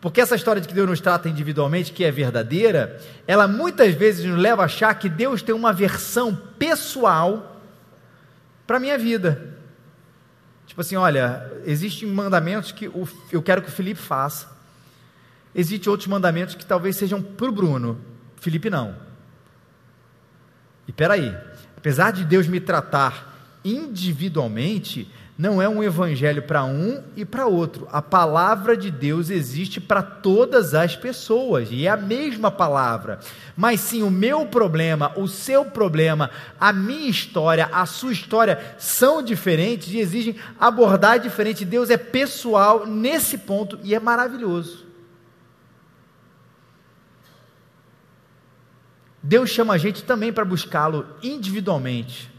Porque 0.00 0.20
essa 0.20 0.36
história 0.36 0.60
de 0.60 0.68
que 0.68 0.74
Deus 0.74 0.88
nos 0.88 1.00
trata 1.00 1.28
individualmente, 1.28 1.92
que 1.92 2.04
é 2.04 2.10
verdadeira, 2.10 3.00
ela 3.26 3.48
muitas 3.48 3.94
vezes 3.94 4.24
nos 4.26 4.38
leva 4.38 4.62
a 4.62 4.66
achar 4.66 4.92
que 4.98 5.08
Deus 5.08 5.40
tem 5.40 5.54
uma 5.54 5.72
versão 5.72 6.34
pessoal 6.58 7.62
para 8.66 8.76
a 8.76 8.80
minha 8.80 8.98
vida. 8.98 9.54
Tipo 10.66 10.80
assim, 10.80 10.96
olha, 10.96 11.50
existem 11.64 12.08
mandamentos 12.08 12.72
que 12.72 12.90
eu 13.32 13.42
quero 13.42 13.62
que 13.62 13.68
o 13.68 13.72
Felipe 13.72 14.00
faça. 14.00 14.48
Existem 15.54 15.90
outros 15.90 16.08
mandamentos 16.08 16.54
que 16.54 16.66
talvez 16.66 16.96
sejam 16.96 17.22
para 17.22 17.48
o 17.48 17.52
Bruno, 17.52 17.98
Felipe 18.36 18.68
não. 18.68 18.96
E 20.86 20.92
peraí, 20.92 21.34
apesar 21.84 22.12
de 22.12 22.24
Deus 22.24 22.46
me 22.46 22.60
tratar 22.60 23.36
individualmente, 23.62 25.06
não 25.36 25.60
é 25.60 25.68
um 25.68 25.82
evangelho 25.82 26.40
para 26.40 26.64
um 26.64 27.02
e 27.14 27.26
para 27.26 27.46
outro. 27.46 27.86
A 27.92 28.00
palavra 28.00 28.74
de 28.74 28.90
Deus 28.90 29.28
existe 29.28 29.82
para 29.82 30.02
todas 30.02 30.72
as 30.72 30.96
pessoas 30.96 31.68
e 31.70 31.86
é 31.86 31.90
a 31.90 31.96
mesma 31.96 32.50
palavra. 32.50 33.18
Mas 33.54 33.80
sim, 33.80 34.02
o 34.02 34.10
meu 34.10 34.46
problema, 34.46 35.12
o 35.14 35.28
seu 35.28 35.66
problema, 35.66 36.30
a 36.58 36.72
minha 36.72 37.10
história, 37.10 37.68
a 37.70 37.84
sua 37.84 38.12
história 38.12 38.58
são 38.78 39.22
diferentes 39.22 39.92
e 39.92 39.98
exigem 39.98 40.36
abordar 40.58 41.18
diferente. 41.18 41.66
Deus 41.66 41.90
é 41.90 41.98
pessoal 41.98 42.86
nesse 42.86 43.36
ponto 43.36 43.78
e 43.82 43.94
é 43.94 44.00
maravilhoso. 44.00 44.83
Deus 49.26 49.48
chama 49.48 49.72
a 49.72 49.78
gente 49.78 50.04
também 50.04 50.30
para 50.30 50.44
buscá-lo 50.44 51.06
individualmente. 51.22 52.30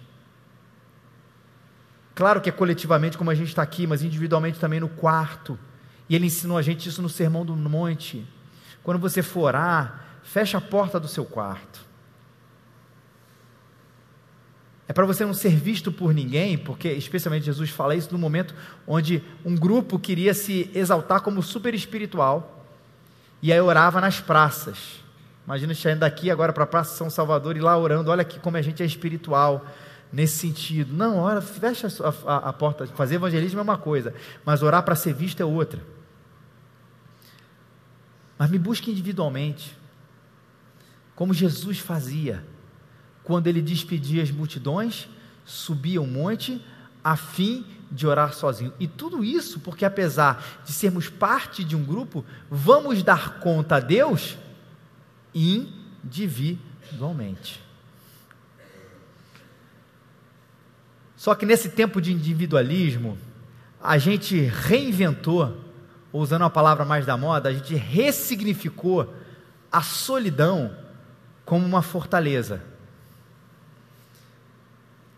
Claro 2.13 2.39
que 2.39 2.47
é 2.47 2.51
coletivamente, 2.51 3.17
como 3.17 3.31
a 3.31 3.33
gente 3.33 3.47
está 3.47 3.63
aqui, 3.63 3.87
mas 3.87 4.03
individualmente 4.03 4.59
também 4.59 4.79
no 4.79 4.87
quarto. 4.87 5.57
E 6.07 6.15
ele 6.15 6.27
ensinou 6.27 6.59
a 6.59 6.61
gente 6.61 6.87
isso 6.87 7.01
no 7.01 7.09
Sermão 7.09 7.43
do 7.43 7.55
Monte. 7.55 8.23
Quando 8.83 8.99
você 8.99 9.23
for 9.23 9.45
orar, 9.45 10.05
fecha 10.21 10.59
a 10.59 10.61
porta 10.61 10.99
do 10.99 11.07
seu 11.07 11.25
quarto. 11.25 11.83
É 14.87 14.93
para 14.93 15.07
você 15.07 15.25
não 15.25 15.33
ser 15.33 15.55
visto 15.55 15.91
por 15.91 16.13
ninguém, 16.13 16.55
porque 16.55 16.89
especialmente 16.89 17.47
Jesus 17.47 17.71
fala 17.71 17.95
isso 17.95 18.11
no 18.11 18.19
momento 18.19 18.53
onde 18.85 19.23
um 19.43 19.55
grupo 19.55 19.97
queria 19.97 20.35
se 20.35 20.69
exaltar 20.75 21.21
como 21.21 21.41
super 21.41 21.73
espiritual 21.73 22.63
e 23.41 23.51
aí 23.51 23.59
orava 23.59 23.99
nas 23.99 24.21
praças. 24.21 25.03
Imagina 25.45 25.75
saindo 25.75 25.99
daqui 25.99 26.31
agora 26.31 26.51
para 26.51 26.63
a 26.63 26.67
Praça 26.67 26.95
São 26.95 27.09
Salvador 27.09 27.55
e 27.55 27.59
lá 27.59 27.77
orando, 27.77 28.09
olha 28.09 28.23
aqui 28.23 28.39
como 28.39 28.57
a 28.57 28.61
gente 28.61 28.81
é 28.81 28.85
espiritual 28.85 29.65
nesse 30.11 30.37
sentido. 30.37 30.91
Não, 30.93 31.17
ora, 31.17 31.39
fecha 31.41 31.87
a, 31.87 32.31
a, 32.31 32.49
a 32.49 32.53
porta, 32.53 32.87
fazer 32.87 33.15
evangelismo 33.15 33.59
é 33.59 33.63
uma 33.63 33.77
coisa, 33.77 34.13
mas 34.43 34.63
orar 34.63 34.81
para 34.83 34.95
ser 34.95 35.13
visto 35.13 35.41
é 35.41 35.45
outra. 35.45 35.81
Mas 38.39 38.49
me 38.49 38.57
busque 38.57 38.91
individualmente, 38.91 39.77
como 41.15 41.33
Jesus 41.33 41.79
fazia, 41.79 42.43
quando 43.23 43.47
ele 43.47 43.61
despedia 43.61 44.23
as 44.23 44.31
multidões, 44.31 45.07
subia 45.45 46.01
um 46.01 46.07
monte, 46.07 46.63
a 47.03 47.15
fim 47.15 47.65
de 47.91 48.07
orar 48.07 48.33
sozinho. 48.33 48.73
E 48.79 48.87
tudo 48.87 49.23
isso 49.23 49.59
porque, 49.59 49.85
apesar 49.85 50.43
de 50.65 50.71
sermos 50.73 51.07
parte 51.07 51.63
de 51.63 51.75
um 51.75 51.83
grupo, 51.83 52.25
vamos 52.49 53.03
dar 53.03 53.39
conta 53.39 53.75
a 53.75 53.79
Deus 53.79 54.37
individualmente. 55.35 57.61
Só 61.17 61.35
que 61.35 61.45
nesse 61.45 61.69
tempo 61.69 62.01
de 62.01 62.13
individualismo, 62.13 63.17
a 63.81 63.97
gente 63.97 64.39
reinventou, 64.39 65.57
usando 66.13 66.43
a 66.43 66.49
palavra 66.49 66.85
mais 66.85 67.05
da 67.05 67.17
moda, 67.17 67.49
a 67.49 67.53
gente 67.53 67.75
ressignificou 67.75 69.13
a 69.71 69.81
solidão 69.81 70.77
como 71.43 71.65
uma 71.65 71.81
fortaleza. 71.81 72.61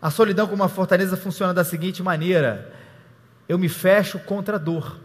A 0.00 0.10
solidão 0.10 0.46
como 0.46 0.62
uma 0.62 0.68
fortaleza 0.68 1.16
funciona 1.16 1.54
da 1.54 1.64
seguinte 1.64 2.02
maneira: 2.02 2.74
eu 3.48 3.58
me 3.58 3.68
fecho 3.68 4.18
contra 4.18 4.56
a 4.56 4.58
dor. 4.58 4.98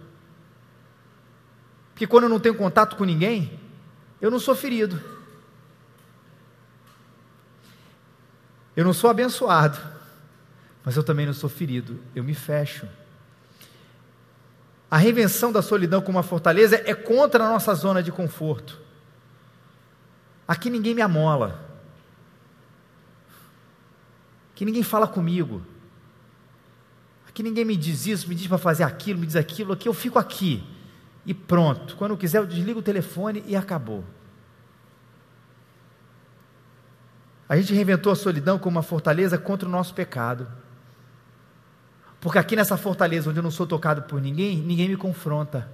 Porque 1.93 2.07
quando 2.07 2.23
eu 2.23 2.29
não 2.29 2.39
tenho 2.39 2.55
contato 2.55 2.95
com 2.95 3.03
ninguém, 3.03 3.59
eu 4.23 4.31
não 4.31 4.39
sou 4.39 4.55
ferido. 4.55 5.01
Eu 8.73 8.85
não 8.85 8.93
sou 8.93 9.09
abençoado, 9.09 9.77
mas 10.81 10.95
eu 10.95 11.03
também 11.03 11.25
não 11.25 11.33
sou 11.33 11.49
ferido. 11.49 11.99
Eu 12.15 12.23
me 12.23 12.33
fecho. 12.33 12.87
A 14.89 14.95
reinvenção 14.95 15.51
da 15.51 15.61
solidão 15.61 16.01
como 16.01 16.17
uma 16.17 16.23
fortaleza 16.23 16.81
é 16.85 16.93
contra 16.93 17.43
a 17.43 17.49
nossa 17.49 17.73
zona 17.73 18.01
de 18.01 18.13
conforto. 18.13 18.79
Aqui 20.47 20.69
ninguém 20.69 20.95
me 20.95 21.01
amola. 21.01 21.61
Aqui 24.53 24.63
ninguém 24.63 24.83
fala 24.83 25.05
comigo. 25.05 25.61
Aqui 27.27 27.43
ninguém 27.43 27.65
me 27.65 27.75
diz 27.75 28.07
isso, 28.07 28.29
me 28.29 28.35
diz 28.35 28.47
para 28.47 28.57
fazer 28.57 28.83
aquilo, 28.83 29.19
me 29.19 29.27
diz 29.27 29.35
aquilo. 29.35 29.73
Aqui 29.73 29.89
eu 29.89 29.93
fico 29.93 30.17
aqui 30.17 30.63
e 31.25 31.33
pronto. 31.33 31.95
Quando 31.95 32.11
eu 32.11 32.17
quiser, 32.17 32.39
eu 32.39 32.45
desligo 32.45 32.79
o 32.79 32.83
telefone 32.83 33.43
e 33.47 33.55
acabou. 33.55 34.03
A 37.47 37.55
gente 37.57 37.73
reinventou 37.73 38.11
a 38.11 38.15
solidão 38.15 38.57
como 38.57 38.77
uma 38.77 38.83
fortaleza 38.83 39.37
contra 39.37 39.67
o 39.67 39.71
nosso 39.71 39.93
pecado. 39.93 40.47
Porque 42.19 42.39
aqui 42.39 42.55
nessa 42.55 42.77
fortaleza, 42.77 43.29
onde 43.29 43.39
eu 43.39 43.43
não 43.43 43.51
sou 43.51 43.67
tocado 43.67 44.03
por 44.03 44.21
ninguém, 44.21 44.57
ninguém 44.57 44.89
me 44.89 44.95
confronta. 44.95 45.69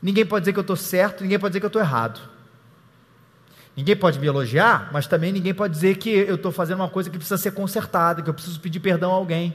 Ninguém 0.00 0.24
pode 0.24 0.42
dizer 0.42 0.52
que 0.52 0.58
eu 0.58 0.62
estou 0.62 0.76
certo, 0.76 1.22
ninguém 1.22 1.38
pode 1.38 1.52
dizer 1.52 1.60
que 1.60 1.66
eu 1.66 1.68
estou 1.68 1.82
errado. 1.82 2.20
Ninguém 3.76 3.94
pode 3.94 4.18
me 4.18 4.26
elogiar, 4.26 4.88
mas 4.90 5.06
também 5.06 5.30
ninguém 5.32 5.52
pode 5.52 5.74
dizer 5.74 5.96
que 5.98 6.08
eu 6.08 6.36
estou 6.36 6.50
fazendo 6.50 6.80
uma 6.80 6.88
coisa 6.88 7.10
que 7.10 7.18
precisa 7.18 7.36
ser 7.36 7.50
consertada, 7.50 8.22
que 8.22 8.30
eu 8.30 8.34
preciso 8.34 8.58
pedir 8.58 8.80
perdão 8.80 9.12
a 9.12 9.14
alguém. 9.14 9.54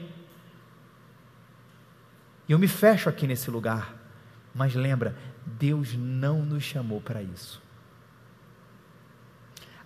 Eu 2.52 2.58
me 2.58 2.68
fecho 2.68 3.08
aqui 3.08 3.26
nesse 3.26 3.50
lugar. 3.50 3.94
Mas 4.54 4.74
lembra, 4.74 5.16
Deus 5.46 5.94
não 5.96 6.44
nos 6.44 6.62
chamou 6.62 7.00
para 7.00 7.22
isso. 7.22 7.62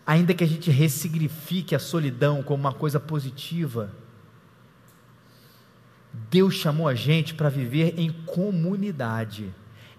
Ainda 0.04 0.34
que 0.34 0.42
a 0.42 0.46
gente 0.48 0.68
ressignifique 0.68 1.76
a 1.76 1.78
solidão 1.78 2.42
como 2.42 2.64
uma 2.64 2.72
coisa 2.72 2.98
positiva, 2.98 3.92
Deus 6.28 6.54
chamou 6.54 6.88
a 6.88 6.94
gente 6.96 7.34
para 7.34 7.48
viver 7.48 7.94
em 7.96 8.10
comunidade, 8.10 9.54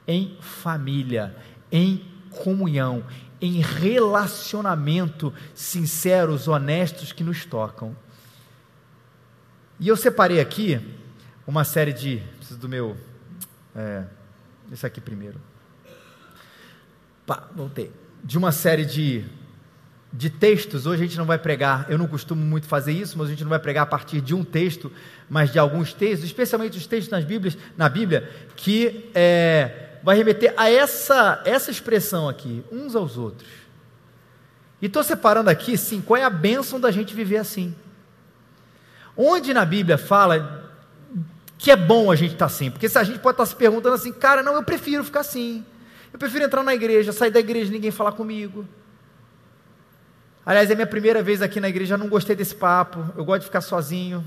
em 0.06 0.38
família, 0.42 1.38
em 1.72 2.04
comunhão, 2.30 3.06
em 3.40 3.62
relacionamento 3.62 5.34
sinceros, 5.56 6.50
honestos 6.50 7.14
que 7.14 7.24
nos 7.24 7.46
tocam. 7.46 7.96
E 9.80 9.88
eu 9.88 9.96
separei 9.96 10.42
aqui 10.42 10.82
uma 11.48 11.64
série 11.64 11.94
de. 11.94 12.22
Preciso 12.48 12.62
do 12.62 12.70
meu. 12.70 12.96
É, 13.75 14.04
esse 14.72 14.86
aqui 14.86 15.01
primeiro. 15.01 15.38
Pá, 17.25 17.46
voltei. 17.54 17.92
De 18.24 18.38
uma 18.38 18.54
série 18.54 18.86
de, 18.86 19.25
de 20.13 20.30
textos. 20.30 20.86
Hoje 20.86 21.04
a 21.04 21.06
gente 21.06 21.18
não 21.18 21.25
vai 21.25 21.38
pregar, 21.38 21.86
eu 21.89 21.98
não 21.98 22.08
costumo 22.08 22.42
muito 22.42 22.66
fazer 22.66 22.94
isso, 22.94 23.18
mas 23.18 23.27
a 23.27 23.32
gente 23.32 23.44
não 23.44 23.50
vai 23.50 23.60
pregar 23.60 23.84
a 23.84 23.86
partir 23.86 24.22
de 24.22 24.34
um 24.34 24.46
texto, 24.46 24.89
mas 25.30 25.51
de 25.51 25.60
alguns 25.60 25.94
textos, 25.94 26.25
especialmente 26.25 26.77
os 26.77 26.88
textos 26.88 27.12
nas 27.12 27.25
Bíblias, 27.25 27.58
na 27.75 27.89
Bíblia, 27.89 28.32
que 28.56 29.10
é, 29.13 29.98
vai 30.01 30.16
remeter 30.16 30.54
a 30.56 30.70
essa, 30.70 31.42
essa 31.44 31.70
expressão 31.70 32.30
aqui, 32.30 32.63
uns 32.72 32.96
aos 32.96 33.18
outros. 33.18 33.50
E 34.82 34.86
estou 34.86 35.04
separando 35.04 35.50
aqui, 35.50 35.77
sim, 35.77 36.00
qual 36.00 36.16
é 36.16 36.24
a 36.24 36.30
bênção 36.30 36.80
da 36.80 36.92
gente 36.92 37.13
viver 37.13 37.39
assim. 37.39 37.75
Onde 39.18 39.54
na 39.54 39.66
Bíblia 39.66 39.98
fala 39.98 40.57
que 41.58 41.72
é 41.72 41.76
bom 41.76 42.12
a 42.12 42.16
gente 42.16 42.34
estar 42.34 42.46
tá 42.48 42.54
assim? 42.54 42.70
Porque 42.70 42.88
se 42.88 42.98
a 42.98 43.04
gente 43.04 43.20
pode 43.20 43.34
estar 43.34 43.44
tá 43.44 43.50
se 43.50 43.56
perguntando 43.56 43.96
assim, 43.96 44.14
cara, 44.14 44.44
não, 44.44 44.54
eu 44.54 44.64
prefiro 44.64 45.04
ficar 45.04 45.22
assim. 45.22 45.66
Eu 46.14 46.20
prefiro 46.20 46.46
entrar 46.46 46.64
na 46.64 46.74
igreja, 46.74 47.12
sair 47.12 47.32
da 47.32 47.40
igreja 47.40 47.70
e 47.70 47.74
ninguém 47.74 47.92
falar 47.92 48.12
comigo. 48.12 48.66
Aliás, 50.46 50.72
é 50.72 50.76
minha 50.76 50.88
primeira 50.88 51.22
vez 51.22 51.42
aqui 51.42 51.60
na 51.60 51.68
igreja, 51.68 51.96
eu 51.96 51.98
não 51.98 52.08
gostei 52.08 52.36
desse 52.36 52.56
papo, 52.56 53.06
eu 53.18 53.26
gosto 53.26 53.42
de 53.42 53.48
ficar 53.48 53.62
sozinho. 53.62 54.24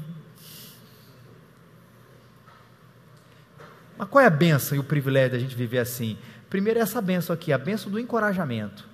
Mas 3.96 4.08
qual 4.08 4.22
é 4.22 4.26
a 4.26 4.30
benção 4.30 4.76
e 4.76 4.80
o 4.80 4.84
privilégio 4.84 5.32
da 5.32 5.38
gente 5.38 5.54
viver 5.54 5.78
assim? 5.78 6.18
Primeiro 6.50 6.80
é 6.80 6.82
essa 6.82 7.00
benção 7.00 7.32
aqui, 7.32 7.52
a 7.52 7.58
benção 7.58 7.90
do 7.90 7.98
encorajamento. 7.98 8.89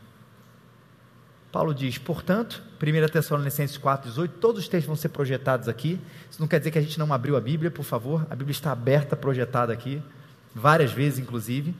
Paulo 1.56 1.72
diz, 1.72 1.96
portanto, 1.96 2.62
1 2.78 3.08
Tessalonicenses 3.08 3.78
4,18, 3.78 4.28
todos 4.38 4.60
os 4.60 4.68
textos 4.68 4.88
vão 4.88 4.94
ser 4.94 5.08
projetados 5.08 5.70
aqui. 5.70 5.98
Isso 6.30 6.38
não 6.38 6.46
quer 6.46 6.58
dizer 6.58 6.70
que 6.70 6.76
a 6.76 6.82
gente 6.82 6.98
não 6.98 7.10
abriu 7.14 7.34
a 7.34 7.40
Bíblia, 7.40 7.70
por 7.70 7.82
favor. 7.82 8.26
A 8.28 8.36
Bíblia 8.36 8.50
está 8.50 8.72
aberta, 8.72 9.16
projetada 9.16 9.72
aqui, 9.72 10.02
várias 10.54 10.92
vezes, 10.92 11.18
inclusive. 11.18 11.74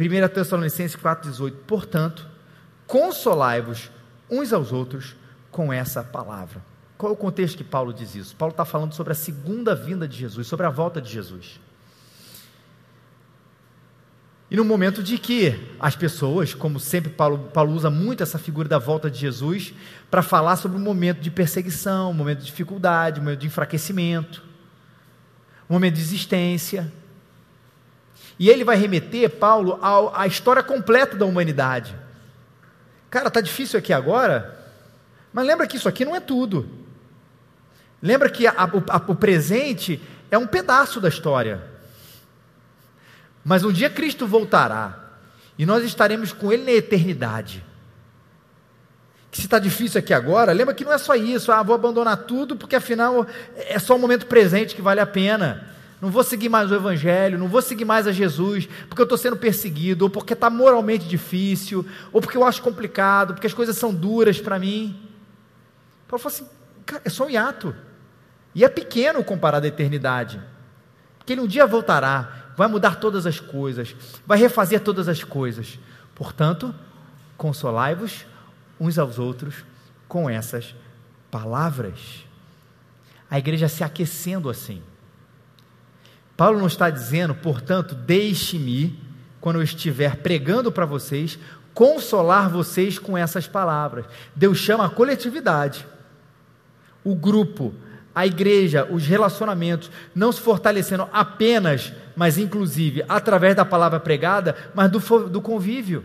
1 0.00 0.28
Tessalonicenses 0.32 0.96
4,18, 0.96 1.52
portanto, 1.66 2.26
consolai-vos 2.86 3.90
uns 4.30 4.50
aos 4.50 4.72
outros 4.72 5.14
com 5.50 5.70
essa 5.70 6.02
palavra. 6.02 6.64
Qual 6.96 7.12
é 7.12 7.14
o 7.14 7.18
contexto 7.18 7.58
que 7.58 7.64
Paulo 7.64 7.92
diz 7.92 8.14
isso? 8.14 8.34
Paulo 8.34 8.52
está 8.52 8.64
falando 8.64 8.94
sobre 8.94 9.12
a 9.12 9.14
segunda 9.14 9.74
vinda 9.74 10.08
de 10.08 10.16
Jesus, 10.16 10.46
sobre 10.46 10.64
a 10.64 10.70
volta 10.70 11.02
de 11.02 11.12
Jesus. 11.12 11.60
E 14.54 14.56
no 14.56 14.64
momento 14.64 15.02
de 15.02 15.18
que 15.18 15.60
as 15.80 15.96
pessoas, 15.96 16.54
como 16.54 16.78
sempre 16.78 17.10
Paulo, 17.10 17.50
Paulo 17.52 17.72
usa 17.72 17.90
muito 17.90 18.22
essa 18.22 18.38
figura 18.38 18.68
da 18.68 18.78
volta 18.78 19.10
de 19.10 19.18
Jesus, 19.18 19.74
para 20.08 20.22
falar 20.22 20.54
sobre 20.54 20.76
um 20.76 20.80
momento 20.80 21.18
de 21.18 21.28
perseguição, 21.28 22.12
um 22.12 22.14
momento 22.14 22.38
de 22.38 22.44
dificuldade, 22.44 23.18
um 23.18 23.24
momento 23.24 23.40
de 23.40 23.48
enfraquecimento, 23.48 24.44
um 25.68 25.72
momento 25.72 25.94
de 25.94 26.02
existência. 26.02 26.88
E 28.38 28.48
ele 28.48 28.62
vai 28.62 28.76
remeter, 28.76 29.28
Paulo, 29.28 29.76
à 30.14 30.24
história 30.24 30.62
completa 30.62 31.16
da 31.16 31.26
humanidade. 31.26 31.92
Cara, 33.10 33.26
está 33.26 33.40
difícil 33.40 33.76
aqui 33.76 33.92
agora, 33.92 34.56
mas 35.32 35.44
lembra 35.44 35.66
que 35.66 35.76
isso 35.76 35.88
aqui 35.88 36.04
não 36.04 36.14
é 36.14 36.20
tudo. 36.20 36.70
Lembra 38.00 38.30
que 38.30 38.46
a, 38.46 38.54
a, 38.56 39.02
o 39.08 39.16
presente 39.16 40.00
é 40.30 40.38
um 40.38 40.46
pedaço 40.46 41.00
da 41.00 41.08
história. 41.08 41.73
Mas 43.44 43.64
um 43.64 43.70
dia 43.70 43.90
Cristo 43.90 44.26
voltará 44.26 44.98
e 45.58 45.66
nós 45.66 45.84
estaremos 45.84 46.32
com 46.32 46.52
Ele 46.52 46.64
na 46.64 46.72
eternidade. 46.72 47.64
Que 49.30 49.38
se 49.38 49.46
está 49.46 49.58
difícil 49.58 49.98
aqui 49.98 50.14
agora, 50.14 50.52
lembra 50.52 50.74
que 50.74 50.84
não 50.84 50.92
é 50.92 50.98
só 50.98 51.14
isso, 51.14 51.52
ah, 51.52 51.62
vou 51.62 51.74
abandonar 51.74 52.16
tudo 52.18 52.56
porque 52.56 52.76
afinal 52.76 53.26
é 53.56 53.78
só 53.78 53.96
o 53.96 53.98
momento 53.98 54.26
presente 54.26 54.74
que 54.74 54.82
vale 54.82 55.00
a 55.00 55.06
pena. 55.06 55.74
Não 56.00 56.10
vou 56.10 56.22
seguir 56.22 56.48
mais 56.48 56.70
o 56.70 56.74
Evangelho, 56.74 57.38
não 57.38 57.48
vou 57.48 57.62
seguir 57.62 57.84
mais 57.84 58.06
a 58.06 58.12
Jesus, 58.12 58.68
porque 58.88 59.00
eu 59.00 59.04
estou 59.04 59.16
sendo 59.16 59.36
perseguido, 59.36 60.04
ou 60.04 60.10
porque 60.10 60.34
está 60.34 60.50
moralmente 60.50 61.08
difícil, 61.08 61.86
ou 62.12 62.20
porque 62.20 62.36
eu 62.36 62.44
acho 62.44 62.60
complicado, 62.60 63.32
porque 63.32 63.46
as 63.46 63.54
coisas 63.54 63.76
são 63.76 63.92
duras 63.94 64.38
para 64.38 64.58
mim. 64.58 65.00
Paulo 66.06 66.22
falou 66.22 66.34
assim: 66.34 66.46
cara, 66.84 67.02
é 67.04 67.08
só 67.08 67.24
um 67.26 67.30
hiato. 67.30 67.74
E 68.54 68.64
é 68.64 68.68
pequeno 68.68 69.24
comparado 69.24 69.64
à 69.64 69.68
eternidade. 69.68 70.40
Porque 71.18 71.32
ele 71.32 71.40
um 71.40 71.46
dia 71.46 71.66
voltará, 71.66 72.43
vai 72.56 72.68
mudar 72.68 72.96
todas 72.96 73.26
as 73.26 73.40
coisas, 73.40 73.94
vai 74.26 74.38
refazer 74.38 74.80
todas 74.80 75.08
as 75.08 75.22
coisas. 75.24 75.78
Portanto, 76.14 76.74
consolai-vos 77.36 78.24
uns 78.78 78.98
aos 78.98 79.18
outros 79.18 79.64
com 80.08 80.28
essas 80.28 80.74
palavras. 81.30 82.24
A 83.30 83.38
igreja 83.38 83.68
se 83.68 83.82
aquecendo 83.82 84.48
assim. 84.48 84.82
Paulo 86.36 86.58
não 86.58 86.66
está 86.66 86.90
dizendo, 86.90 87.34
portanto, 87.34 87.94
deixe-me, 87.94 88.98
quando 89.40 89.56
eu 89.56 89.62
estiver 89.62 90.16
pregando 90.16 90.70
para 90.72 90.86
vocês, 90.86 91.38
consolar 91.72 92.48
vocês 92.48 92.98
com 92.98 93.16
essas 93.18 93.46
palavras. 93.46 94.06
Deus 94.34 94.58
chama 94.58 94.86
a 94.86 94.90
coletividade, 94.90 95.86
o 97.02 97.14
grupo, 97.14 97.74
a 98.14 98.26
igreja, 98.26 98.86
os 98.90 99.06
relacionamentos, 99.06 99.90
não 100.14 100.30
se 100.30 100.40
fortalecendo 100.40 101.08
apenas, 101.12 101.92
mas 102.16 102.38
inclusive 102.38 103.04
através 103.08 103.54
da 103.54 103.64
palavra 103.64 104.00
pregada, 104.00 104.56
mas 104.74 104.90
do, 104.90 105.28
do 105.28 105.40
convívio. 105.40 106.04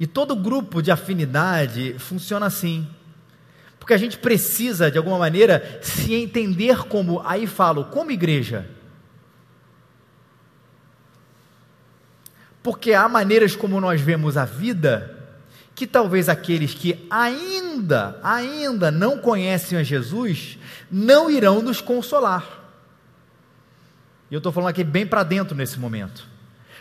E 0.00 0.06
todo 0.06 0.36
grupo 0.36 0.80
de 0.80 0.90
afinidade 0.90 1.96
funciona 1.98 2.46
assim. 2.46 2.88
Porque 3.78 3.94
a 3.94 3.96
gente 3.98 4.18
precisa, 4.18 4.90
de 4.90 4.98
alguma 4.98 5.18
maneira, 5.18 5.80
se 5.82 6.14
entender 6.14 6.86
como, 6.86 7.20
aí 7.24 7.46
falo, 7.46 7.86
como 7.86 8.10
igreja. 8.10 8.68
Porque 12.62 12.92
há 12.92 13.08
maneiras 13.08 13.56
como 13.56 13.80
nós 13.80 14.00
vemos 14.00 14.36
a 14.36 14.44
vida 14.44 15.16
que 15.74 15.86
talvez 15.86 16.28
aqueles 16.28 16.74
que 16.74 17.06
ainda, 17.08 18.18
ainda 18.20 18.90
não 18.90 19.18
conhecem 19.18 19.78
a 19.78 19.82
Jesus, 19.84 20.58
não 20.90 21.30
irão 21.30 21.62
nos 21.62 21.80
consolar. 21.80 22.57
E 24.30 24.34
eu 24.34 24.38
estou 24.38 24.52
falando 24.52 24.70
aqui 24.70 24.84
bem 24.84 25.06
para 25.06 25.22
dentro 25.22 25.56
nesse 25.56 25.78
momento. 25.78 26.26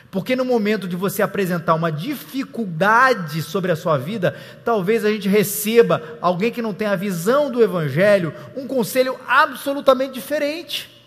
Porque 0.09 0.35
no 0.35 0.45
momento 0.45 0.87
de 0.87 0.95
você 0.95 1.21
apresentar 1.21 1.73
uma 1.73 1.91
dificuldade 1.91 3.41
sobre 3.41 3.71
a 3.71 3.75
sua 3.75 3.97
vida, 3.97 4.35
talvez 4.63 5.03
a 5.03 5.11
gente 5.11 5.27
receba 5.27 6.01
alguém 6.21 6.51
que 6.51 6.61
não 6.61 6.73
tem 6.73 6.87
a 6.87 6.95
visão 6.95 7.51
do 7.51 7.61
Evangelho, 7.61 8.33
um 8.55 8.67
conselho 8.67 9.17
absolutamente 9.27 10.13
diferente. 10.13 10.97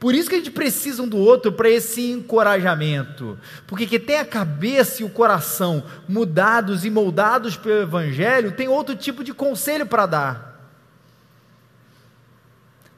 Por 0.00 0.16
isso 0.16 0.28
que 0.28 0.34
a 0.34 0.38
gente 0.38 0.50
precisa 0.50 1.00
um 1.00 1.08
do 1.08 1.16
outro 1.16 1.52
para 1.52 1.70
esse 1.70 2.10
encorajamento. 2.10 3.38
Porque 3.68 3.86
quem 3.86 4.00
tem 4.00 4.18
a 4.18 4.24
cabeça 4.24 5.00
e 5.00 5.04
o 5.04 5.10
coração 5.10 5.84
mudados 6.08 6.84
e 6.84 6.90
moldados 6.90 7.56
pelo 7.56 7.82
Evangelho 7.82 8.50
tem 8.50 8.66
outro 8.66 8.96
tipo 8.96 9.22
de 9.22 9.32
conselho 9.32 9.86
para 9.86 10.06
dar. 10.06 10.51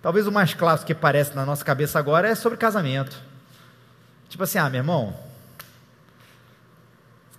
Talvez 0.05 0.27
o 0.27 0.31
mais 0.31 0.53
clássico 0.53 0.89
que 0.89 0.93
aparece 0.93 1.35
na 1.35 1.47
nossa 1.47 1.65
cabeça 1.65 1.99
agora 1.99 2.29
é 2.29 2.35
sobre 2.35 2.59
casamento. 2.59 3.17
Tipo 4.29 4.43
assim, 4.43 4.59
ah, 4.59 4.69
meu 4.69 4.81
irmão, 4.81 5.19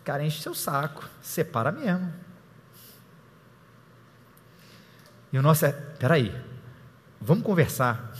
cara 0.03 0.23
enche 0.23 0.41
seu 0.41 0.55
saco, 0.55 1.07
separa 1.21 1.71
mesmo. 1.71 2.11
E 5.31 5.37
o 5.37 5.43
nosso 5.43 5.63
é, 5.63 5.73
peraí, 5.73 6.35
vamos 7.21 7.43
conversar. 7.43 8.11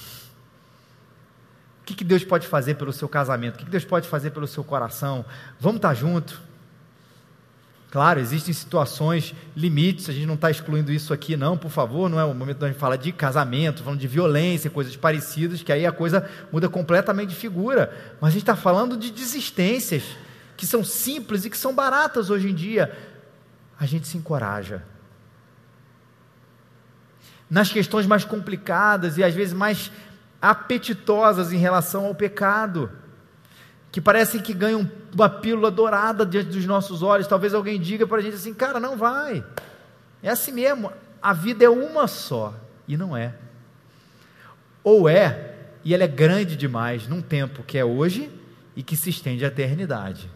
O 1.81 1.85
que, 1.85 1.95
que 1.95 2.03
Deus 2.03 2.23
pode 2.23 2.45
fazer 2.47 2.75
pelo 2.75 2.93
seu 2.93 3.09
casamento? 3.09 3.55
O 3.55 3.57
que, 3.57 3.65
que 3.65 3.71
Deus 3.71 3.83
pode 3.83 4.07
fazer 4.07 4.29
pelo 4.29 4.45
seu 4.45 4.63
coração? 4.63 5.25
Vamos 5.59 5.77
estar 5.77 5.95
junto. 5.95 6.39
Claro, 7.95 8.19
existem 8.19 8.53
situações, 8.53 9.33
limites, 9.55 10.09
a 10.09 10.11
gente 10.11 10.25
não 10.25 10.33
está 10.33 10.51
excluindo 10.51 10.91
isso 10.91 11.13
aqui, 11.13 11.37
não, 11.37 11.57
por 11.57 11.71
favor, 11.71 12.09
não 12.09 12.19
é 12.19 12.25
o 12.25 12.33
momento 12.33 12.57
da 12.57 12.67
gente 12.67 12.77
falar 12.77 12.97
de 12.97 13.09
casamento, 13.13 13.83
falando 13.83 14.01
de 14.01 14.07
violência, 14.09 14.69
coisas 14.69 14.97
parecidas, 14.97 15.63
que 15.63 15.71
aí 15.71 15.85
a 15.85 15.93
coisa 15.93 16.29
muda 16.51 16.67
completamente 16.67 17.29
de 17.29 17.35
figura. 17.37 18.17
Mas 18.19 18.27
a 18.27 18.31
gente 18.31 18.41
está 18.41 18.53
falando 18.53 18.97
de 18.97 19.09
desistências, 19.09 20.03
que 20.57 20.67
são 20.67 20.83
simples 20.83 21.45
e 21.45 21.49
que 21.49 21.57
são 21.57 21.73
baratas 21.73 22.29
hoje 22.29 22.49
em 22.49 22.53
dia. 22.53 22.93
A 23.79 23.85
gente 23.85 24.09
se 24.09 24.17
encoraja. 24.17 24.83
Nas 27.49 27.71
questões 27.71 28.05
mais 28.05 28.25
complicadas 28.25 29.17
e 29.17 29.23
às 29.23 29.33
vezes 29.33 29.53
mais 29.53 29.89
apetitosas 30.41 31.53
em 31.53 31.57
relação 31.57 32.07
ao 32.07 32.13
pecado, 32.13 32.91
que 33.95 34.01
parecem 34.01 34.41
que 34.41 34.53
ganham 34.53 34.91
uma 35.13 35.29
pílula 35.29 35.71
dourada 35.71 36.25
diante 36.25 36.49
dos 36.49 36.65
nossos 36.65 37.01
olhos. 37.01 37.27
Talvez 37.27 37.53
alguém 37.53 37.79
diga 37.79 38.05
para 38.05 38.17
a 38.17 38.21
gente 38.21 38.35
assim: 38.35 38.53
cara, 38.53 38.77
não 38.77 38.97
vai, 38.97 39.41
é 40.21 40.29
assim 40.29 40.51
mesmo, 40.51 40.91
a 41.21 41.31
vida 41.31 41.63
é 41.63 41.69
uma 41.69 42.05
só. 42.05 42.53
e 42.89 42.97
não 42.97 43.15
é. 43.15 43.33
Ou 44.83 45.07
é, 45.07 45.55
e 45.81 45.93
ela 45.93 46.03
é 46.03 46.09
grande 46.09 46.57
demais 46.57 47.07
num 47.07 47.21
tempo 47.21 47.63
que 47.63 47.77
é 47.77 47.85
hoje 47.85 48.29
e 48.75 48.83
que 48.83 48.97
se 48.97 49.09
estende 49.09 49.45
à 49.45 49.47
eternidade. 49.47 50.29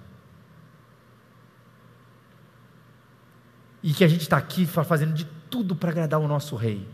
E 3.84 3.91
que 3.91 4.06
a 4.06 4.08
gente 4.08 4.22
está 4.22 4.38
aqui 4.38 4.65
fazendo 4.65 5.12
de 5.12 5.26
tudo 5.50 5.76
para 5.76 5.89
agradar 5.89 6.22
o 6.22 6.30
nosso 6.30 6.56
rei. 6.56 6.88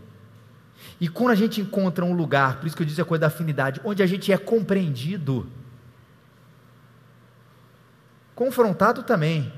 E 1.00 1.06
quando 1.06 1.30
a 1.30 1.36
gente 1.36 1.60
encontra 1.60 2.04
um 2.04 2.12
lugar, 2.12 2.58
por 2.58 2.66
isso 2.66 2.74
que 2.74 2.82
eu 2.82 2.86
disse 2.86 3.00
a 3.00 3.04
coisa 3.04 3.20
da 3.20 3.26
afinidade, 3.28 3.80
onde 3.84 4.02
a 4.02 4.06
gente 4.06 4.32
é 4.32 4.36
compreendido, 4.36 5.48
confrontado 8.36 9.02
também, 9.02 9.50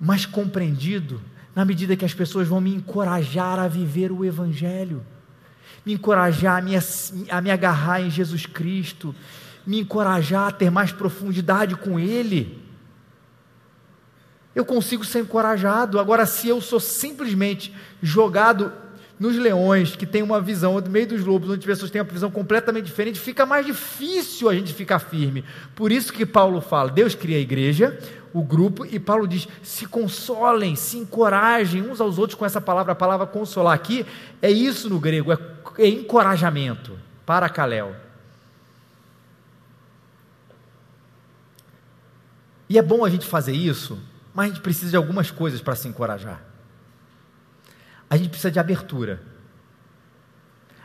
mas 0.00 0.24
compreendido, 0.24 1.20
na 1.54 1.64
medida 1.64 1.96
que 1.96 2.04
as 2.04 2.14
pessoas 2.14 2.46
vão 2.46 2.60
me 2.60 2.72
encorajar 2.72 3.58
a 3.58 3.66
viver 3.66 4.12
o 4.12 4.24
Evangelho, 4.24 5.04
me 5.84 5.94
encorajar 5.94 6.58
a 6.58 6.62
me, 6.62 6.74
a 7.28 7.40
me 7.40 7.50
agarrar 7.50 8.00
em 8.00 8.08
Jesus 8.08 8.46
Cristo, 8.46 9.12
me 9.66 9.80
encorajar 9.80 10.48
a 10.48 10.52
ter 10.52 10.70
mais 10.70 10.92
profundidade 10.92 11.74
com 11.74 11.98
Ele. 11.98 12.62
Eu 14.54 14.64
consigo 14.64 15.04
ser 15.04 15.20
encorajado. 15.20 15.98
Agora, 15.98 16.24
se 16.26 16.48
eu 16.48 16.60
sou 16.60 16.78
simplesmente 16.78 17.74
jogado 18.00 18.72
nos 19.18 19.36
leões, 19.36 19.96
que 19.96 20.04
tem 20.04 20.22
uma 20.22 20.40
visão, 20.40 20.78
no 20.80 20.90
meio 20.90 21.06
dos 21.06 21.24
lobos, 21.24 21.48
onde 21.48 21.60
as 21.60 21.64
pessoas 21.64 21.90
têm 21.90 22.00
uma 22.00 22.10
visão 22.10 22.30
completamente 22.30 22.84
diferente, 22.84 23.18
fica 23.18 23.46
mais 23.46 23.64
difícil 23.64 24.48
a 24.48 24.54
gente 24.54 24.74
ficar 24.74 24.98
firme. 24.98 25.44
Por 25.74 25.90
isso 25.90 26.12
que 26.12 26.26
Paulo 26.26 26.60
fala: 26.60 26.90
Deus 26.90 27.14
cria 27.14 27.38
a 27.38 27.40
igreja, 27.40 27.98
o 28.32 28.42
grupo, 28.42 28.84
e 28.84 28.98
Paulo 28.98 29.26
diz: 29.26 29.48
se 29.62 29.86
consolem, 29.86 30.76
se 30.76 30.98
encorajem 30.98 31.82
uns 31.82 32.00
aos 32.00 32.18
outros 32.18 32.38
com 32.38 32.44
essa 32.44 32.60
palavra. 32.60 32.92
A 32.92 32.96
palavra 32.96 33.26
consolar 33.26 33.74
aqui 33.74 34.04
é 34.42 34.50
isso 34.50 34.90
no 34.90 35.00
grego, 35.00 35.32
é, 35.32 35.38
é 35.78 35.88
encorajamento, 35.88 36.98
para 37.24 37.48
Caléu. 37.48 37.96
E 42.68 42.78
é 42.78 42.82
bom 42.82 43.04
a 43.04 43.08
gente 43.08 43.26
fazer 43.26 43.52
isso, 43.52 43.98
mas 44.34 44.46
a 44.46 44.48
gente 44.48 44.60
precisa 44.60 44.90
de 44.90 44.96
algumas 44.96 45.30
coisas 45.30 45.60
para 45.60 45.76
se 45.76 45.88
encorajar. 45.88 46.45
A 48.08 48.16
gente 48.16 48.28
precisa 48.28 48.50
de 48.50 48.58
abertura. 48.58 49.20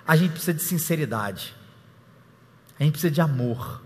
A 0.05 0.15
gente 0.15 0.31
precisa 0.31 0.53
de 0.53 0.61
sinceridade. 0.61 1.55
A 2.79 2.83
gente 2.83 2.93
precisa 2.93 3.11
de 3.11 3.21
amor. 3.21 3.81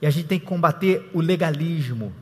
E 0.00 0.06
a 0.06 0.10
gente 0.10 0.26
tem 0.26 0.40
que 0.40 0.46
combater 0.46 1.10
o 1.12 1.20
legalismo. 1.20 2.14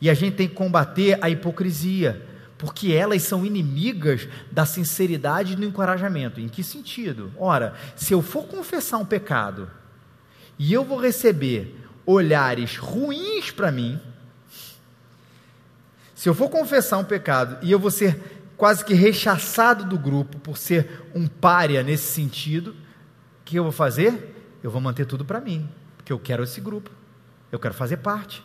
E 0.00 0.08
a 0.08 0.14
gente 0.14 0.36
tem 0.36 0.48
que 0.48 0.54
combater 0.54 1.18
a 1.20 1.30
hipocrisia, 1.30 2.24
porque 2.58 2.92
elas 2.92 3.22
são 3.22 3.44
inimigas 3.44 4.28
da 4.52 4.64
sinceridade 4.64 5.54
e 5.54 5.56
do 5.56 5.64
encorajamento. 5.64 6.40
Em 6.40 6.48
que 6.48 6.62
sentido? 6.62 7.32
Ora, 7.36 7.74
se 7.96 8.12
eu 8.12 8.22
for 8.22 8.46
confessar 8.46 8.98
um 8.98 9.06
pecado 9.06 9.70
e 10.58 10.72
eu 10.72 10.84
vou 10.84 11.00
receber 11.00 11.74
olhares 12.06 12.76
ruins 12.76 13.50
para 13.50 13.72
mim, 13.72 14.00
se 16.14 16.28
eu 16.28 16.34
for 16.34 16.48
confessar 16.48 16.98
um 16.98 17.04
pecado 17.04 17.58
e 17.62 17.70
eu 17.72 17.78
vou 17.78 17.90
ser 17.90 18.33
quase 18.56 18.84
que 18.84 18.94
rechaçado 18.94 19.84
do 19.84 19.98
grupo 19.98 20.38
por 20.38 20.56
ser 20.56 21.10
um 21.14 21.26
pária 21.26 21.82
nesse 21.82 22.12
sentido, 22.12 22.70
o 22.70 23.44
que 23.44 23.56
eu 23.56 23.62
vou 23.62 23.72
fazer? 23.72 24.58
Eu 24.62 24.70
vou 24.70 24.80
manter 24.80 25.04
tudo 25.06 25.24
para 25.24 25.40
mim, 25.40 25.68
porque 25.96 26.12
eu 26.12 26.18
quero 26.18 26.42
esse 26.42 26.60
grupo, 26.60 26.90
eu 27.52 27.58
quero 27.58 27.74
fazer 27.74 27.98
parte. 27.98 28.42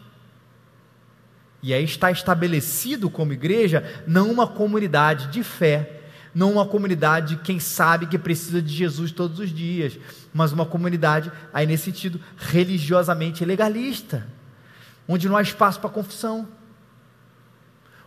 E 1.62 1.74
aí 1.74 1.84
está 1.84 2.10
estabelecido 2.10 3.10
como 3.10 3.34
igreja 3.34 4.04
não 4.08 4.32
uma 4.32 4.48
comunidade 4.48 5.28
de 5.28 5.43
fé, 5.43 6.02
não 6.34 6.54
uma 6.54 6.65
comunidade 6.65 7.36
de 7.36 7.41
quem 7.41 7.60
sabe 7.60 8.06
que 8.06 8.17
precisa 8.17 8.62
de 8.62 8.74
Jesus 8.74 9.12
todos 9.12 9.39
os 9.39 9.50
dias, 9.50 9.98
mas 10.34 10.52
uma 10.52 10.65
comunidade, 10.65 11.32
aí 11.54 11.65
nesse 11.65 11.86
sentido, 11.86 12.19
religiosamente 12.38 13.43
legalista, 13.43 14.28
onde 15.08 15.28
não 15.28 15.36
há 15.36 15.41
espaço 15.41 15.80
para 15.80 15.89
confissão, 15.89 16.48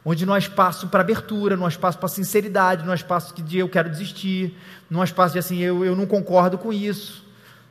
onde 0.04 0.26
não 0.26 0.34
há 0.34 0.38
espaço 0.38 0.88
para 0.88 1.00
abertura, 1.00 1.56
não 1.56 1.66
há 1.66 1.68
espaço 1.68 1.98
para 1.98 2.08
sinceridade, 2.08 2.84
não 2.84 2.92
há 2.92 2.94
espaço 2.94 3.34
de 3.40 3.58
eu 3.58 3.68
quero 3.68 3.88
desistir, 3.88 4.56
não 4.90 5.00
há 5.00 5.04
espaço 5.04 5.34
de 5.34 5.38
assim, 5.38 5.58
eu, 5.58 5.84
eu 5.84 5.94
não 5.94 6.06
concordo 6.06 6.58
com 6.58 6.72
isso. 6.72 7.24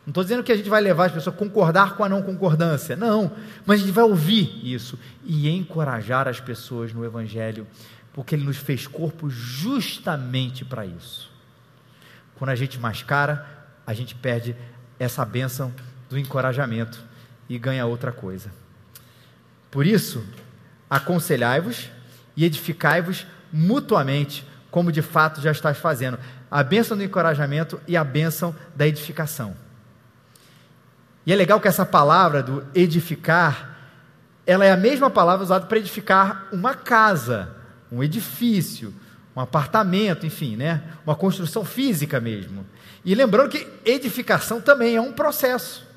Não 0.06 0.12
estou 0.12 0.24
dizendo 0.24 0.44
que 0.44 0.52
a 0.52 0.56
gente 0.56 0.70
vai 0.70 0.82
levar 0.82 1.06
as 1.06 1.12
pessoas 1.12 1.36
a 1.36 1.38
concordar 1.38 1.96
com 1.96 2.04
a 2.04 2.10
não 2.10 2.24
concordância, 2.24 2.96
não, 2.96 3.32
mas 3.66 3.80
a 3.80 3.84
gente 3.84 3.94
vai 3.94 4.04
ouvir 4.04 4.60
isso 4.64 4.98
e 5.24 5.50
encorajar 5.50 6.28
as 6.28 6.40
pessoas 6.40 6.92
no 6.92 7.06
Evangelho, 7.06 7.68
porque 8.12 8.34
Ele 8.34 8.44
nos 8.44 8.58
fez 8.58 8.88
corpo 8.88 9.30
justamente 9.30 10.66
para 10.66 10.86
isso. 10.86 11.30
Quando 12.36 12.50
a 12.50 12.56
gente 12.56 12.80
mascara, 12.80 13.46
a 13.86 13.94
gente 13.94 14.16
perde 14.16 14.56
essa 14.98 15.24
bênção 15.24 15.72
do 16.10 16.18
encorajamento 16.18 17.00
e 17.48 17.60
ganha 17.60 17.86
outra 17.86 18.12
coisa. 18.12 18.52
Por 19.70 19.86
isso, 19.86 20.26
aconselhai-vos 20.90 21.90
e 22.36 22.46
edificai-vos 22.46 23.26
mutuamente, 23.52 24.46
como 24.70 24.92
de 24.92 25.02
fato 25.02 25.42
já 25.42 25.52
estás 25.52 25.78
fazendo. 25.78 26.18
A 26.50 26.64
bênção 26.64 26.98
do 26.98 27.04
encorajamento 27.04 27.80
e 27.88 27.98
a 27.98 28.04
bênção 28.04 28.56
da 28.76 28.88
edificação. 28.88 29.56
E 31.26 31.32
é 31.32 31.36
legal 31.36 31.60
que 31.60 31.68
essa 31.68 31.86
palavra 31.86 32.42
do 32.42 32.66
edificar, 32.74 33.78
ela 34.46 34.66
é 34.66 34.72
a 34.72 34.78
mesma 34.78 35.10
palavra 35.10 35.44
usada 35.44 35.66
para 35.66 35.78
edificar 35.78 36.48
uma 36.52 36.74
casa, 36.74 37.56
um 37.92 38.04
edifício, 38.04 38.94
um 39.36 39.40
apartamento, 39.40 40.26
enfim, 40.26 40.56
né? 40.56 40.84
Uma 41.06 41.16
construção 41.16 41.64
física 41.64 42.20
mesmo. 42.20 42.66
E 43.06 43.16
lembrando 43.16 43.50
que 43.50 43.68
edificação 43.86 44.60
também 44.60 44.96
é 44.96 45.02
um 45.02 45.14
processo. 45.14 45.88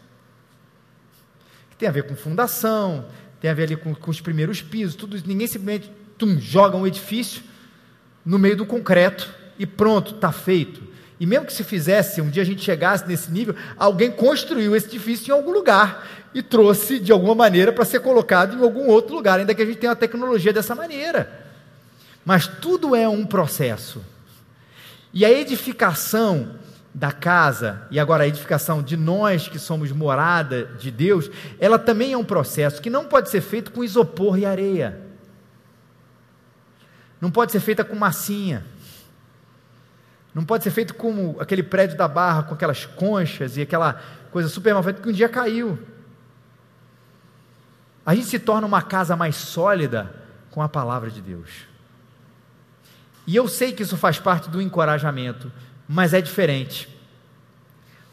Que 1.70 1.77
tem 1.77 1.88
a 1.88 1.92
ver 1.92 2.07
com 2.07 2.14
fundação, 2.14 3.07
tem 3.40 3.51
a 3.51 3.55
ver 3.55 3.64
ali 3.64 3.77
com, 3.77 3.94
com 3.94 4.11
os 4.11 4.20
primeiros 4.20 4.62
pisos, 4.62 4.94
tudo. 4.94 5.16
Ninguém 5.27 5.47
simplesmente 5.47 5.90
tum, 6.18 6.38
joga 6.38 6.77
um 6.77 6.87
edifício 6.87 7.42
no 8.24 8.38
meio 8.38 8.57
do 8.57 8.66
concreto 8.66 9.33
e 9.59 9.66
pronto, 9.66 10.14
está 10.14 10.33
feito. 10.33 10.83
E 11.18 11.27
mesmo 11.27 11.46
que 11.46 11.53
se 11.53 11.62
fizesse, 11.62 12.20
um 12.20 12.29
dia 12.29 12.42
a 12.42 12.46
gente 12.46 12.62
chegasse 12.62 13.07
nesse 13.07 13.31
nível, 13.31 13.55
alguém 13.77 14.11
construiu 14.11 14.74
esse 14.74 14.87
edifício 14.87 15.31
em 15.31 15.37
algum 15.37 15.53
lugar 15.53 16.07
e 16.35 16.42
trouxe 16.42 16.98
de 16.98 17.12
alguma 17.12 17.35
maneira 17.35 17.72
para 17.72 17.85
ser 17.85 18.00
colocado 18.00 18.57
em 18.57 18.62
algum 18.62 18.88
outro 18.88 19.14
lugar, 19.14 19.38
ainda 19.38 19.55
que 19.55 19.62
a 19.62 19.66
gente 19.66 19.79
tenha 19.79 19.92
a 19.92 19.96
tecnologia 19.96 20.53
dessa 20.53 20.74
maneira. 20.74 21.44
Mas 22.24 22.46
tudo 22.46 22.96
é 22.96 23.09
um 23.09 23.24
processo. 23.24 24.03
E 25.12 25.24
a 25.24 25.31
edificação 25.31 26.57
da 26.92 27.12
casa, 27.12 27.87
e 27.90 28.00
agora 28.00 28.24
a 28.24 28.29
edificação 28.29 28.83
de 28.83 28.96
nós 28.96 29.48
que 29.48 29.59
somos 29.59 29.92
morada 29.92 30.64
de 30.79 30.90
Deus, 30.90 31.31
ela 31.61 31.79
também 31.79 32.12
é 32.12 32.18
um 32.18 32.24
processo 32.24 32.81
que 32.81 32.90
não 32.90 33.05
pode 33.05 33.31
ser 33.31 33.40
feito 33.40 33.70
com 33.70 33.85
isopor 33.85 34.38
e 34.38 34.44
areia. 34.44 35.04
Não 37.20 37.31
pode 37.31 37.53
ser 37.53 37.61
feita 37.61 37.85
com 37.85 37.94
massinha. 37.94 38.64
Não 40.35 40.44
pode 40.44 40.64
ser 40.64 40.70
feito 40.70 40.94
como 40.94 41.37
aquele 41.40 41.62
prédio 41.62 41.96
da 41.96 42.09
Barra, 42.09 42.42
com 42.42 42.55
aquelas 42.55 42.85
conchas 42.85 43.57
e 43.57 43.62
aquela 43.62 44.00
coisa 44.33 44.48
super 44.48 44.74
mal 44.74 44.83
feita 44.83 45.00
que 45.00 45.09
um 45.09 45.12
dia 45.12 45.29
caiu. 45.29 45.79
A 48.05 48.14
gente 48.14 48.27
se 48.27 48.38
torna 48.38 48.66
uma 48.66 48.83
casa 48.83 49.16
mais 49.16 49.37
sólida 49.37 50.14
com 50.50 50.61
a 50.61 50.68
palavra 50.68 51.11
de 51.11 51.22
Deus. 51.22 51.50
E 53.27 53.35
eu 53.35 53.48
sei 53.48 53.72
que 53.72 53.83
isso 53.83 53.96
faz 53.96 54.18
parte 54.18 54.50
do 54.50 54.61
encorajamento, 54.61 55.50
mas 55.88 56.12
é 56.12 56.20
diferente. 56.20 56.88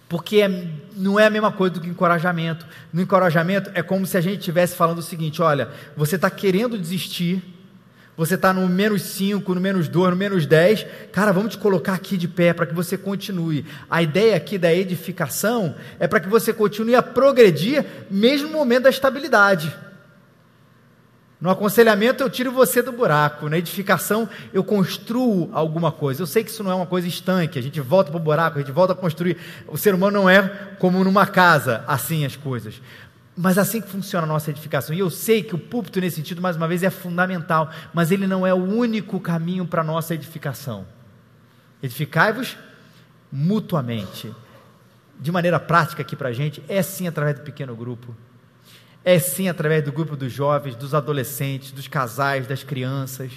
Porque 0.08 0.42
é, 0.42 0.68
não 0.96 1.20
é 1.20 1.26
a 1.26 1.30
mesma 1.30 1.52
coisa 1.52 1.76
do 1.76 1.82
que 1.82 1.88
encorajamento. 1.88 2.66
No 2.92 3.02
encorajamento 3.02 3.72
é 3.74 3.82
como 3.82 4.06
se 4.06 4.18
a 4.18 4.22
gente 4.22 4.40
estivesse 4.40 4.76
falando 4.76 5.00
o 5.00 5.02
seguinte: 5.02 5.42
olha, 5.42 5.70
você 5.96 6.18
está 6.18 6.30
querendo 6.30 6.78
desistir, 6.78 7.42
você 8.18 8.36
está 8.36 8.54
no 8.54 8.68
menos 8.68 9.02
5, 9.02 9.56
no 9.56 9.62
menos 9.62 9.88
2, 9.88 10.12
no 10.12 10.16
menos 10.16 10.46
10, 10.46 10.86
cara, 11.12 11.32
vamos 11.32 11.52
te 11.52 11.58
colocar 11.58 11.94
aqui 11.94 12.18
de 12.18 12.28
pé 12.28 12.54
para 12.54 12.66
que 12.66 12.74
você 12.74 12.98
continue. 12.98 13.66
A 13.90 14.02
ideia 14.04 14.36
aqui 14.36 14.58
da 14.58 14.74
edificação 14.74 15.76
é 16.00 16.08
para 16.08 16.20
que 16.20 16.30
você 16.30 16.54
continue 16.54 16.96
a 16.96 17.02
progredir, 17.02 17.86
mesmo 18.10 18.50
no 18.50 18.58
momento 18.58 18.84
da 18.84 18.90
estabilidade. 18.90 19.74
No 21.42 21.50
aconselhamento 21.50 22.22
eu 22.22 22.30
tiro 22.30 22.52
você 22.52 22.84
do 22.84 22.92
buraco, 22.92 23.50
na 23.50 23.58
edificação 23.58 24.30
eu 24.54 24.64
construo 24.64 25.50
alguma 25.52 25.92
coisa. 25.92 26.22
Eu 26.22 26.28
sei 26.28 26.44
que 26.44 26.52
isso 26.52 26.64
não 26.64 26.70
é 26.70 26.76
uma 26.76 26.86
coisa 26.86 27.08
estanque, 27.08 27.58
a 27.58 27.64
gente 27.64 27.82
volta 27.82 28.12
para 28.12 28.20
o 28.20 28.24
buraco, 28.24 28.60
a 28.60 28.62
gente 28.62 28.72
volta 28.72 28.94
a 28.94 28.96
construir. 28.96 29.38
O 29.68 29.76
ser 29.76 29.96
humano 29.96 30.20
não 30.20 30.30
é 30.30 30.48
como 30.78 31.04
numa 31.04 31.26
casa, 31.26 31.84
assim 31.88 32.26
as 32.26 32.36
coisas. 32.36 32.80
Mas 33.42 33.58
assim 33.58 33.82
que 33.82 33.90
funciona 33.90 34.24
a 34.24 34.28
nossa 34.28 34.52
edificação. 34.52 34.96
E 34.96 35.00
eu 35.00 35.10
sei 35.10 35.42
que 35.42 35.56
o 35.56 35.58
púlpito, 35.58 36.00
nesse 36.00 36.18
sentido, 36.18 36.40
mais 36.40 36.56
uma 36.56 36.68
vez, 36.68 36.84
é 36.84 36.92
fundamental, 36.92 37.72
mas 37.92 38.12
ele 38.12 38.28
não 38.28 38.46
é 38.46 38.54
o 38.54 38.64
único 38.64 39.20
caminho 39.20 39.66
para 39.66 39.82
a 39.82 39.84
nossa 39.84 40.14
edificação. 40.14 40.86
Edificai-vos 41.82 42.56
mutuamente. 43.32 44.32
De 45.20 45.32
maneira 45.32 45.60
prática 45.60 46.04
aqui 46.04 46.16
para 46.16 46.30
a 46.30 46.34
gente, 46.34 46.64
é 46.70 46.84
sim 46.84 47.08
através 47.08 47.40
do 47.40 47.42
pequeno 47.42 47.76
grupo. 47.76 48.16
É 49.04 49.18
sim 49.18 49.50
através 49.50 49.84
do 49.84 49.92
grupo 49.92 50.16
dos 50.16 50.32
jovens, 50.32 50.76
dos 50.76 50.94
adolescentes, 50.94 51.72
dos 51.72 51.88
casais, 51.88 52.46
das 52.46 52.64
crianças. 52.64 53.32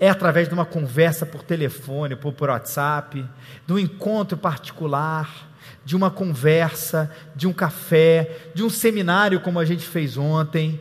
É 0.00 0.08
através 0.08 0.48
de 0.48 0.54
uma 0.54 0.64
conversa 0.64 1.26
por 1.26 1.42
telefone, 1.42 2.16
por, 2.16 2.32
por 2.32 2.48
WhatsApp, 2.48 3.28
de 3.66 3.72
um 3.74 3.78
encontro 3.78 4.38
particular, 4.38 5.51
de 5.84 5.96
uma 5.96 6.10
conversa, 6.10 7.10
de 7.34 7.46
um 7.46 7.52
café, 7.52 8.50
de 8.54 8.62
um 8.62 8.70
seminário 8.70 9.40
como 9.40 9.58
a 9.58 9.64
gente 9.64 9.86
fez 9.86 10.16
ontem. 10.16 10.80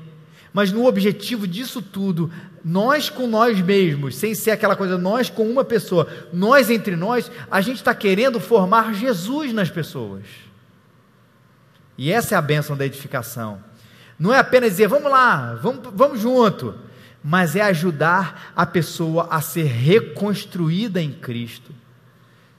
Mas 0.54 0.72
no 0.72 0.86
objetivo 0.86 1.48
disso 1.48 1.82
tudo, 1.82 2.32
nós 2.64 3.10
com 3.10 3.26
nós 3.26 3.60
mesmos, 3.60 4.16
sem 4.16 4.36
ser 4.36 4.52
aquela 4.52 4.76
coisa, 4.76 4.98
nós 4.98 5.30
com 5.30 5.50
uma 5.50 5.64
pessoa, 5.64 6.08
nós 6.34 6.70
entre 6.70 6.96
nós, 6.96 7.32
a 7.50 7.62
gente 7.62 7.78
está 7.78 7.96
querendo 7.96 8.40
formar 8.40 8.94
Jesus 8.94 9.54
nas 9.54 9.70
pessoas. 9.70 10.24
E 11.98 12.12
essa 12.12 12.36
é 12.36 12.38
a 12.38 12.42
bênção 12.42 12.76
da 12.76 12.86
edificação. 12.86 13.64
Não 14.20 14.34
é 14.34 14.40
apenas 14.40 14.72
dizer, 14.72 14.88
vamos 14.88 15.12
lá, 15.12 15.56
vamos, 15.56 15.90
vamos 15.94 16.20
junto, 16.20 16.76
mas 17.24 17.56
é 17.56 17.62
ajudar 17.62 18.52
a 18.56 18.66
pessoa 18.66 19.28
a 19.32 19.42
ser 19.42 19.66
reconstruída 19.66 21.02
em 21.02 21.12
Cristo, 21.12 21.72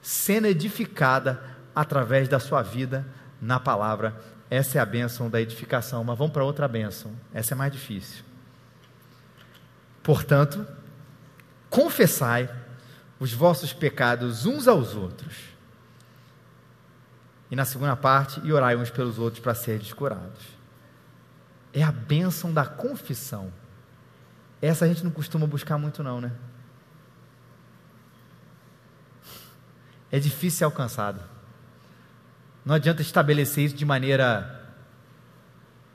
sendo 0.01 0.47
edificada 0.47 1.52
através 1.75 2.27
da 2.27 2.39
sua 2.39 2.61
vida 2.61 3.05
na 3.41 3.59
palavra. 3.59 4.15
Essa 4.49 4.77
é 4.77 4.81
a 4.81 4.85
bênção 4.85 5.29
da 5.29 5.41
edificação. 5.41 6.03
Mas 6.03 6.17
vamos 6.17 6.33
para 6.33 6.43
outra 6.43 6.67
bênção. 6.67 7.11
Essa 7.33 7.53
é 7.53 7.55
mais 7.55 7.71
difícil. 7.71 8.23
Portanto, 10.01 10.65
confessai 11.69 12.49
os 13.19 13.33
vossos 13.33 13.73
pecados 13.73 14.45
uns 14.45 14.67
aos 14.67 14.95
outros. 14.95 15.35
E 17.49 17.55
na 17.55 17.65
segunda 17.65 17.95
parte, 17.95 18.41
e 18.43 18.51
orai 18.51 18.75
uns 18.75 18.89
pelos 18.89 19.17
outros 19.17 19.41
para 19.41 19.55
serem 19.55 19.89
curados. 19.93 20.43
É 21.71 21.83
a 21.83 21.91
bênção 21.91 22.53
da 22.53 22.65
confissão. 22.65 23.51
Essa 24.61 24.85
a 24.85 24.87
gente 24.87 25.03
não 25.03 25.11
costuma 25.11 25.47
buscar 25.47 25.77
muito, 25.77 26.03
não, 26.03 26.21
né? 26.21 26.31
É 30.11 30.19
difícil 30.19 30.59
ser 30.59 30.63
alcançado. 30.65 31.32
Não 32.65 32.75
adianta 32.75 33.01
estabelecer 33.01 33.65
isso 33.65 33.75
de 33.75 33.85
maneira 33.85 34.61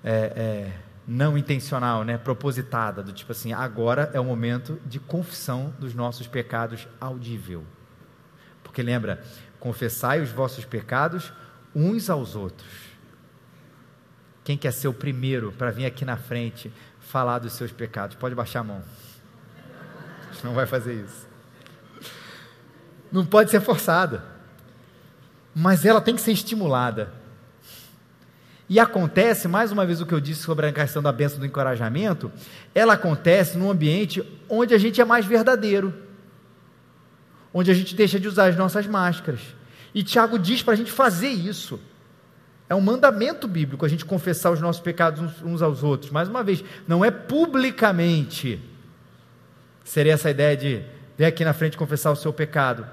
é, 0.04 0.12
é, 0.12 0.72
não 1.06 1.38
intencional, 1.38 2.04
né, 2.04 2.18
propositada, 2.18 3.02
do 3.02 3.12
tipo 3.12 3.32
assim, 3.32 3.52
agora 3.52 4.10
é 4.12 4.20
o 4.20 4.24
momento 4.24 4.78
de 4.84 5.00
confissão 5.00 5.74
dos 5.78 5.94
nossos 5.94 6.26
pecados 6.26 6.86
audível. 7.00 7.64
Porque 8.62 8.82
lembra, 8.82 9.24
confessai 9.58 10.20
os 10.20 10.30
vossos 10.30 10.64
pecados 10.64 11.32
uns 11.74 12.10
aos 12.10 12.36
outros. 12.36 12.68
Quem 14.44 14.56
quer 14.56 14.72
ser 14.72 14.88
o 14.88 14.94
primeiro 14.94 15.52
para 15.52 15.70
vir 15.70 15.86
aqui 15.86 16.04
na 16.04 16.16
frente 16.16 16.72
falar 17.00 17.38
dos 17.38 17.54
seus 17.54 17.72
pecados? 17.72 18.16
Pode 18.16 18.34
baixar 18.34 18.60
a 18.60 18.64
mão. 18.64 18.82
A 20.28 20.32
gente 20.32 20.44
não 20.44 20.54
vai 20.54 20.66
fazer 20.66 20.94
isso. 20.94 21.26
Não 23.10 23.24
pode 23.24 23.50
ser 23.50 23.60
forçada. 23.60 24.37
Mas 25.60 25.84
ela 25.84 26.00
tem 26.00 26.14
que 26.14 26.20
ser 26.20 26.30
estimulada. 26.30 27.12
E 28.68 28.78
acontece, 28.78 29.48
mais 29.48 29.72
uma 29.72 29.84
vez, 29.84 30.00
o 30.00 30.06
que 30.06 30.14
eu 30.14 30.20
disse 30.20 30.42
sobre 30.42 30.66
a 30.66 30.72
questão 30.72 31.02
da 31.02 31.10
bênção 31.10 31.40
do 31.40 31.46
encorajamento, 31.46 32.30
ela 32.72 32.92
acontece 32.92 33.58
num 33.58 33.68
ambiente 33.68 34.22
onde 34.48 34.72
a 34.72 34.78
gente 34.78 35.00
é 35.00 35.04
mais 35.04 35.26
verdadeiro, 35.26 35.92
onde 37.52 37.72
a 37.72 37.74
gente 37.74 37.96
deixa 37.96 38.20
de 38.20 38.28
usar 38.28 38.46
as 38.46 38.56
nossas 38.56 38.86
máscaras. 38.86 39.40
E 39.92 40.04
Tiago 40.04 40.38
diz 40.38 40.62
para 40.62 40.74
a 40.74 40.76
gente 40.76 40.92
fazer 40.92 41.30
isso. 41.30 41.80
É 42.68 42.74
um 42.74 42.80
mandamento 42.80 43.48
bíblico 43.48 43.84
a 43.84 43.88
gente 43.88 44.04
confessar 44.04 44.52
os 44.52 44.60
nossos 44.60 44.80
pecados 44.80 45.42
uns, 45.42 45.60
aos 45.60 45.82
outros. 45.82 46.12
Mais 46.12 46.28
uma 46.28 46.44
vez, 46.44 46.62
não 46.86 47.04
é 47.04 47.10
publicamente. 47.10 48.62
Seria 49.82 50.12
essa 50.12 50.30
ideia 50.30 50.56
de 50.56 50.84
vir 51.16 51.24
aqui 51.24 51.44
na 51.44 51.52
frente 51.52 51.76
confessar 51.76 52.12
o 52.12 52.16
seu 52.16 52.32
pecado, 52.32 52.86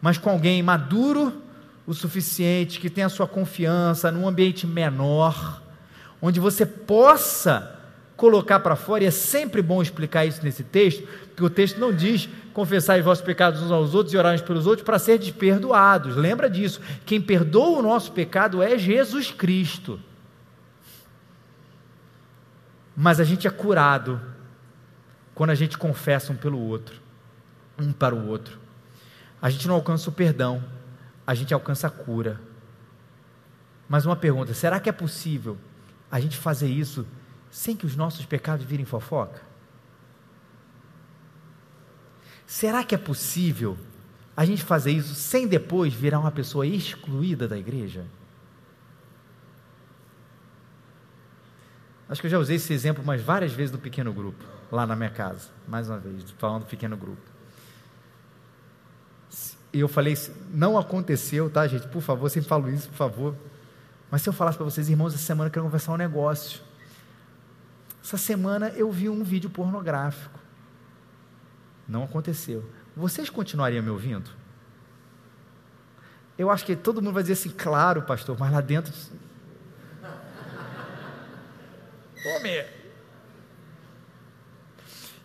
mas 0.00 0.16
com 0.16 0.30
alguém 0.30 0.62
maduro 0.62 1.42
o 1.86 1.94
suficiente, 1.94 2.80
que 2.80 2.90
tenha 2.90 3.06
a 3.06 3.10
sua 3.10 3.26
confiança 3.26 4.10
num 4.10 4.26
ambiente 4.26 4.66
menor, 4.66 5.62
onde 6.20 6.40
você 6.40 6.66
possa 6.66 7.74
colocar 8.16 8.60
para 8.60 8.74
fora, 8.74 9.04
e 9.04 9.06
é 9.06 9.10
sempre 9.10 9.60
bom 9.60 9.82
explicar 9.82 10.24
isso 10.24 10.42
nesse 10.42 10.64
texto, 10.64 11.06
porque 11.28 11.44
o 11.44 11.50
texto 11.50 11.78
não 11.78 11.92
diz 11.92 12.28
confessar 12.52 12.98
os 12.98 13.04
vossos 13.04 13.22
pecados 13.22 13.62
uns 13.62 13.70
aos 13.70 13.94
outros 13.94 14.14
e 14.14 14.16
orar 14.16 14.34
uns 14.34 14.40
pelos 14.40 14.66
outros 14.66 14.84
para 14.84 14.98
ser 14.98 15.18
desperdoados. 15.18 16.16
Lembra 16.16 16.48
disso. 16.48 16.80
Quem 17.04 17.20
perdoa 17.20 17.78
o 17.78 17.82
nosso 17.82 18.10
pecado 18.12 18.62
é 18.62 18.78
Jesus 18.78 19.30
Cristo. 19.30 20.00
Mas 22.96 23.20
a 23.20 23.24
gente 23.24 23.46
é 23.46 23.50
curado 23.50 24.18
quando 25.34 25.50
a 25.50 25.54
gente 25.54 25.76
confessa 25.76 26.32
um 26.32 26.36
pelo 26.36 26.58
outro, 26.58 26.98
um 27.78 27.92
para 27.92 28.14
o 28.14 28.26
outro. 28.26 28.58
A 29.40 29.50
gente 29.50 29.68
não 29.68 29.74
alcança 29.74 30.08
o 30.08 30.12
perdão, 30.12 30.64
a 31.26 31.34
gente 31.34 31.52
alcança 31.52 31.88
a 31.88 31.90
cura. 31.90 32.40
Mas 33.88 34.06
uma 34.06 34.16
pergunta: 34.16 34.54
será 34.54 34.78
que 34.78 34.88
é 34.88 34.92
possível 34.92 35.58
a 36.10 36.20
gente 36.20 36.36
fazer 36.36 36.68
isso 36.68 37.06
sem 37.50 37.76
que 37.76 37.86
os 37.86 37.96
nossos 37.96 38.24
pecados 38.24 38.64
virem 38.64 38.84
fofoca? 38.84 39.42
Será 42.46 42.84
que 42.84 42.94
é 42.94 42.98
possível 42.98 43.76
a 44.36 44.44
gente 44.44 44.62
fazer 44.62 44.92
isso 44.92 45.14
sem 45.14 45.48
depois 45.48 45.92
virar 45.92 46.20
uma 46.20 46.30
pessoa 46.30 46.66
excluída 46.66 47.48
da 47.48 47.58
igreja? 47.58 48.04
Acho 52.08 52.20
que 52.20 52.28
eu 52.28 52.30
já 52.30 52.38
usei 52.38 52.56
esse 52.56 52.72
exemplo 52.72 53.04
mais 53.04 53.20
várias 53.20 53.52
vezes 53.52 53.72
no 53.72 53.78
pequeno 53.78 54.12
grupo, 54.12 54.44
lá 54.70 54.86
na 54.86 54.94
minha 54.94 55.10
casa, 55.10 55.50
mais 55.66 55.88
uma 55.88 55.98
vez, 55.98 56.30
falando 56.38 56.60
do 56.60 56.66
pequeno 56.66 56.96
grupo. 56.96 57.35
E 59.72 59.80
eu 59.80 59.88
falei, 59.88 60.16
não 60.50 60.78
aconteceu, 60.78 61.50
tá, 61.50 61.66
gente? 61.66 61.86
Por 61.88 62.00
favor, 62.00 62.30
sempre 62.30 62.48
falo 62.48 62.70
isso, 62.70 62.88
por 62.88 62.96
favor. 62.96 63.34
Mas 64.10 64.22
se 64.22 64.28
eu 64.28 64.32
falasse 64.32 64.56
para 64.56 64.64
vocês, 64.64 64.88
irmãos, 64.88 65.14
essa 65.14 65.22
semana 65.22 65.48
eu 65.48 65.52
quero 65.52 65.64
conversar 65.64 65.92
um 65.92 65.96
negócio. 65.96 66.60
Essa 68.02 68.16
semana 68.16 68.68
eu 68.70 68.90
vi 68.90 69.08
um 69.08 69.24
vídeo 69.24 69.50
pornográfico. 69.50 70.38
Não 71.88 72.04
aconteceu. 72.04 72.64
Vocês 72.96 73.28
continuariam 73.28 73.82
me 73.82 73.90
ouvindo? 73.90 74.30
Eu 76.38 76.50
acho 76.50 76.64
que 76.64 76.76
todo 76.76 77.02
mundo 77.02 77.14
vai 77.14 77.22
dizer 77.22 77.34
assim, 77.34 77.50
claro, 77.50 78.02
pastor, 78.02 78.36
mas 78.38 78.52
lá 78.52 78.60
dentro. 78.60 78.92
Homem! 82.24 82.64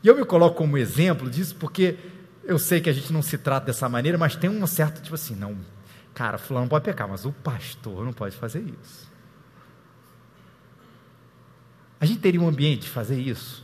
E 0.03 0.07
eu 0.07 0.15
me 0.15 0.25
coloco 0.25 0.55
como 0.55 0.77
exemplo 0.77 1.29
disso 1.29 1.55
porque 1.55 1.97
eu 2.43 2.57
sei 2.57 2.81
que 2.81 2.89
a 2.89 2.93
gente 2.93 3.11
não 3.13 3.21
se 3.21 3.37
trata 3.37 3.67
dessa 3.67 3.87
maneira, 3.87 4.17
mas 4.17 4.35
tem 4.35 4.49
um 4.49 4.65
certo 4.65 5.01
tipo 5.01 5.15
assim, 5.15 5.35
não, 5.35 5.57
cara, 6.13 6.37
fulano 6.37 6.67
pode 6.67 6.85
pecar, 6.85 7.07
mas 7.07 7.25
o 7.25 7.31
pastor 7.31 8.03
não 8.03 8.13
pode 8.13 8.35
fazer 8.35 8.63
isso. 8.81 9.09
A 11.99 12.05
gente 12.05 12.19
teria 12.19 12.41
um 12.41 12.47
ambiente 12.47 12.81
de 12.81 12.89
fazer 12.89 13.19
isso. 13.19 13.63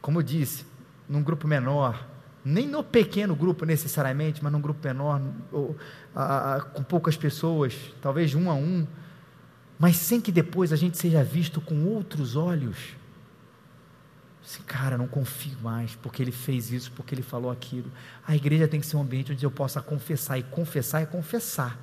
Como 0.00 0.20
eu 0.20 0.22
disse, 0.22 0.64
num 1.08 1.20
grupo 1.20 1.48
menor, 1.48 2.06
nem 2.44 2.68
no 2.68 2.84
pequeno 2.84 3.34
grupo 3.34 3.64
necessariamente, 3.64 4.42
mas 4.42 4.52
num 4.52 4.60
grupo 4.60 4.86
menor, 4.86 5.20
ou, 5.50 5.76
a, 6.14 6.54
a, 6.54 6.60
com 6.60 6.84
poucas 6.84 7.16
pessoas, 7.16 7.74
talvez 8.00 8.36
um 8.36 8.48
a 8.48 8.54
um, 8.54 8.86
mas 9.76 9.96
sem 9.96 10.20
que 10.20 10.30
depois 10.30 10.72
a 10.72 10.76
gente 10.76 10.96
seja 10.96 11.24
visto 11.24 11.60
com 11.60 11.84
outros 11.86 12.36
olhos 12.36 12.76
Assim, 14.46 14.62
cara, 14.62 14.96
não 14.96 15.08
confio 15.08 15.58
mais, 15.60 15.96
porque 15.96 16.22
ele 16.22 16.30
fez 16.30 16.70
isso, 16.70 16.92
porque 16.92 17.12
ele 17.12 17.22
falou 17.22 17.50
aquilo. 17.50 17.90
A 18.24 18.36
igreja 18.36 18.68
tem 18.68 18.78
que 18.78 18.86
ser 18.86 18.96
um 18.96 19.00
ambiente 19.00 19.32
onde 19.32 19.44
eu 19.44 19.50
possa 19.50 19.82
confessar, 19.82 20.38
e 20.38 20.44
confessar 20.44 21.02
é 21.02 21.06
confessar. 21.06 21.76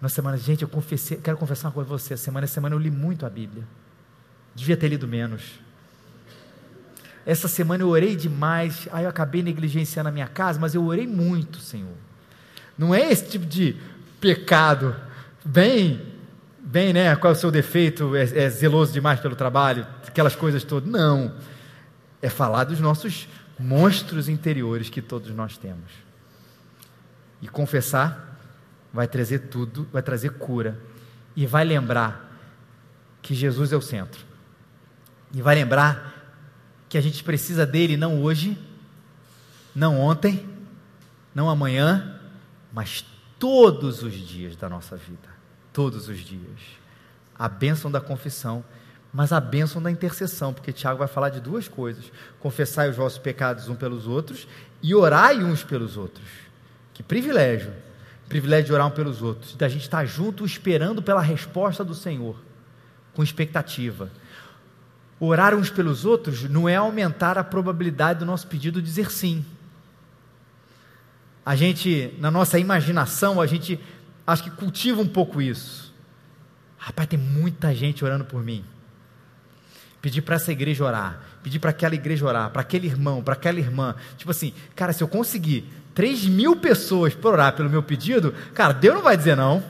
Na 0.00 0.08
semana, 0.08 0.36
gente, 0.36 0.62
eu 0.62 0.68
confessei, 0.68 1.16
quero 1.18 1.38
confessar 1.38 1.68
uma 1.68 1.74
coisa 1.74 1.88
com 1.88 1.96
você. 1.96 2.16
Semana 2.16 2.44
a 2.44 2.48
semana 2.48 2.74
eu 2.74 2.78
li 2.80 2.90
muito 2.90 3.24
a 3.24 3.30
Bíblia. 3.30 3.62
Devia 4.52 4.76
ter 4.76 4.88
lido 4.88 5.06
menos. 5.06 5.60
Essa 7.24 7.46
semana 7.46 7.84
eu 7.84 7.88
orei 7.88 8.16
demais, 8.16 8.88
aí 8.90 9.04
eu 9.04 9.10
acabei 9.10 9.42
negligenciando 9.42 10.08
a 10.08 10.12
minha 10.12 10.26
casa, 10.26 10.58
mas 10.58 10.74
eu 10.74 10.84
orei 10.84 11.06
muito, 11.06 11.60
Senhor. 11.60 11.94
Não 12.76 12.92
é 12.92 13.12
esse 13.12 13.28
tipo 13.28 13.46
de 13.46 13.76
pecado, 14.20 14.94
bem, 15.44 16.02
bem, 16.58 16.92
né? 16.92 17.14
Qual 17.14 17.32
é 17.32 17.36
o 17.36 17.38
seu 17.38 17.52
defeito? 17.52 18.16
É, 18.16 18.22
é 18.22 18.50
zeloso 18.50 18.92
demais 18.92 19.20
pelo 19.20 19.36
trabalho, 19.36 19.86
aquelas 20.04 20.34
coisas 20.34 20.64
todas. 20.64 20.90
Não 20.90 21.32
é 22.20 22.28
falar 22.28 22.64
dos 22.64 22.80
nossos 22.80 23.28
monstros 23.58 24.28
interiores 24.28 24.88
que 24.88 25.02
todos 25.02 25.30
nós 25.30 25.56
temos. 25.56 25.90
E 27.40 27.48
confessar 27.48 28.38
vai 28.92 29.06
trazer 29.06 29.40
tudo, 29.40 29.86
vai 29.92 30.02
trazer 30.02 30.30
cura 30.30 30.78
e 31.34 31.46
vai 31.46 31.64
lembrar 31.64 32.26
que 33.20 33.34
Jesus 33.34 33.72
é 33.72 33.76
o 33.76 33.82
centro. 33.82 34.24
E 35.32 35.42
vai 35.42 35.54
lembrar 35.54 36.14
que 36.88 36.96
a 36.96 37.00
gente 37.00 37.22
precisa 37.22 37.66
dele 37.66 37.96
não 37.96 38.22
hoje, 38.22 38.56
não 39.74 40.00
ontem, 40.00 40.48
não 41.34 41.50
amanhã, 41.50 42.18
mas 42.72 43.04
todos 43.38 44.02
os 44.02 44.14
dias 44.14 44.56
da 44.56 44.68
nossa 44.68 44.96
vida. 44.96 45.28
Todos 45.72 46.08
os 46.08 46.20
dias. 46.20 46.60
A 47.38 47.48
bênção 47.48 47.90
da 47.90 48.00
confissão 48.00 48.64
mas 49.16 49.32
a 49.32 49.40
bênção 49.40 49.80
da 49.80 49.90
intercessão, 49.90 50.52
porque 50.52 50.74
Tiago 50.74 50.98
vai 50.98 51.08
falar 51.08 51.30
de 51.30 51.40
duas 51.40 51.66
coisas: 51.66 52.04
confessai 52.38 52.90
os 52.90 52.96
vossos 52.96 53.16
pecados 53.18 53.66
uns 53.66 53.78
pelos 53.78 54.06
outros 54.06 54.46
e 54.82 54.94
orai 54.94 55.42
uns 55.42 55.64
pelos 55.64 55.96
outros. 55.96 56.26
Que 56.92 57.02
privilégio! 57.02 57.72
Privilégio 58.28 58.66
de 58.66 58.72
orar 58.74 58.88
um 58.88 58.90
pelos 58.90 59.22
outros, 59.22 59.56
da 59.56 59.70
gente 59.70 59.84
estar 59.84 60.04
junto 60.04 60.44
esperando 60.44 61.00
pela 61.00 61.22
resposta 61.22 61.82
do 61.82 61.94
Senhor, 61.94 62.36
com 63.14 63.22
expectativa. 63.22 64.10
Orar 65.18 65.54
uns 65.54 65.70
pelos 65.70 66.04
outros 66.04 66.42
não 66.42 66.68
é 66.68 66.76
aumentar 66.76 67.38
a 67.38 67.44
probabilidade 67.44 68.18
do 68.18 68.26
nosso 68.26 68.46
pedido 68.46 68.82
dizer 68.82 69.10
sim. 69.10 69.42
A 71.42 71.56
gente, 71.56 72.12
na 72.18 72.30
nossa 72.30 72.58
imaginação, 72.58 73.40
a 73.40 73.46
gente 73.46 73.80
acho 74.26 74.42
que 74.42 74.50
cultiva 74.50 75.00
um 75.00 75.08
pouco 75.08 75.40
isso. 75.40 75.94
Rapaz, 76.76 77.08
tem 77.08 77.18
muita 77.18 77.74
gente 77.74 78.04
orando 78.04 78.26
por 78.26 78.42
mim. 78.42 78.62
Pedir 80.00 80.22
para 80.22 80.36
essa 80.36 80.52
igreja 80.52 80.84
orar, 80.84 81.20
pedir 81.42 81.58
para 81.58 81.70
aquela 81.70 81.94
igreja 81.94 82.24
orar, 82.26 82.50
para 82.50 82.62
aquele 82.62 82.86
irmão, 82.86 83.22
para 83.22 83.34
aquela 83.34 83.58
irmã. 83.58 83.94
Tipo 84.16 84.30
assim, 84.30 84.52
cara, 84.74 84.92
se 84.92 85.02
eu 85.02 85.08
conseguir 85.08 85.64
3 85.94 86.26
mil 86.26 86.56
pessoas 86.56 87.14
para 87.14 87.30
orar 87.30 87.56
pelo 87.56 87.70
meu 87.70 87.82
pedido, 87.82 88.34
cara, 88.54 88.72
Deus 88.72 88.96
não 88.96 89.02
vai 89.02 89.16
dizer 89.16 89.36
não. 89.36 89.62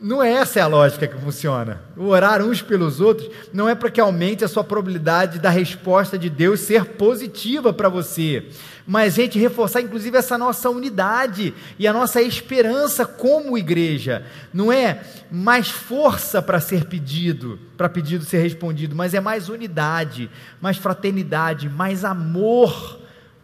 Não 0.00 0.22
é 0.22 0.30
essa 0.30 0.62
a 0.62 0.66
lógica 0.66 1.08
que 1.08 1.18
funciona. 1.18 1.80
O 1.96 2.08
orar 2.08 2.42
uns 2.42 2.62
pelos 2.62 3.00
outros 3.00 3.30
não 3.52 3.68
é 3.68 3.74
para 3.74 3.90
que 3.90 4.00
aumente 4.00 4.44
a 4.44 4.48
sua 4.48 4.62
probabilidade 4.62 5.38
da 5.38 5.50
resposta 5.50 6.18
de 6.18 6.28
Deus 6.28 6.60
ser 6.60 6.84
positiva 6.84 7.72
para 7.72 7.88
você, 7.88 8.48
mas 8.86 9.14
a 9.14 9.22
gente 9.22 9.38
reforçar 9.38 9.80
inclusive 9.80 10.16
essa 10.16 10.38
nossa 10.38 10.70
unidade 10.70 11.52
e 11.78 11.88
a 11.88 11.92
nossa 11.92 12.22
esperança 12.22 13.04
como 13.04 13.58
igreja. 13.58 14.24
Não 14.54 14.72
é 14.72 15.02
mais 15.30 15.68
força 15.68 16.40
para 16.40 16.60
ser 16.60 16.84
pedido, 16.84 17.58
para 17.76 17.88
pedido 17.88 18.24
ser 18.24 18.38
respondido, 18.38 18.94
mas 18.94 19.12
é 19.12 19.20
mais 19.20 19.48
unidade, 19.48 20.30
mais 20.60 20.76
fraternidade, 20.76 21.68
mais 21.68 22.04
amor, 22.04 23.00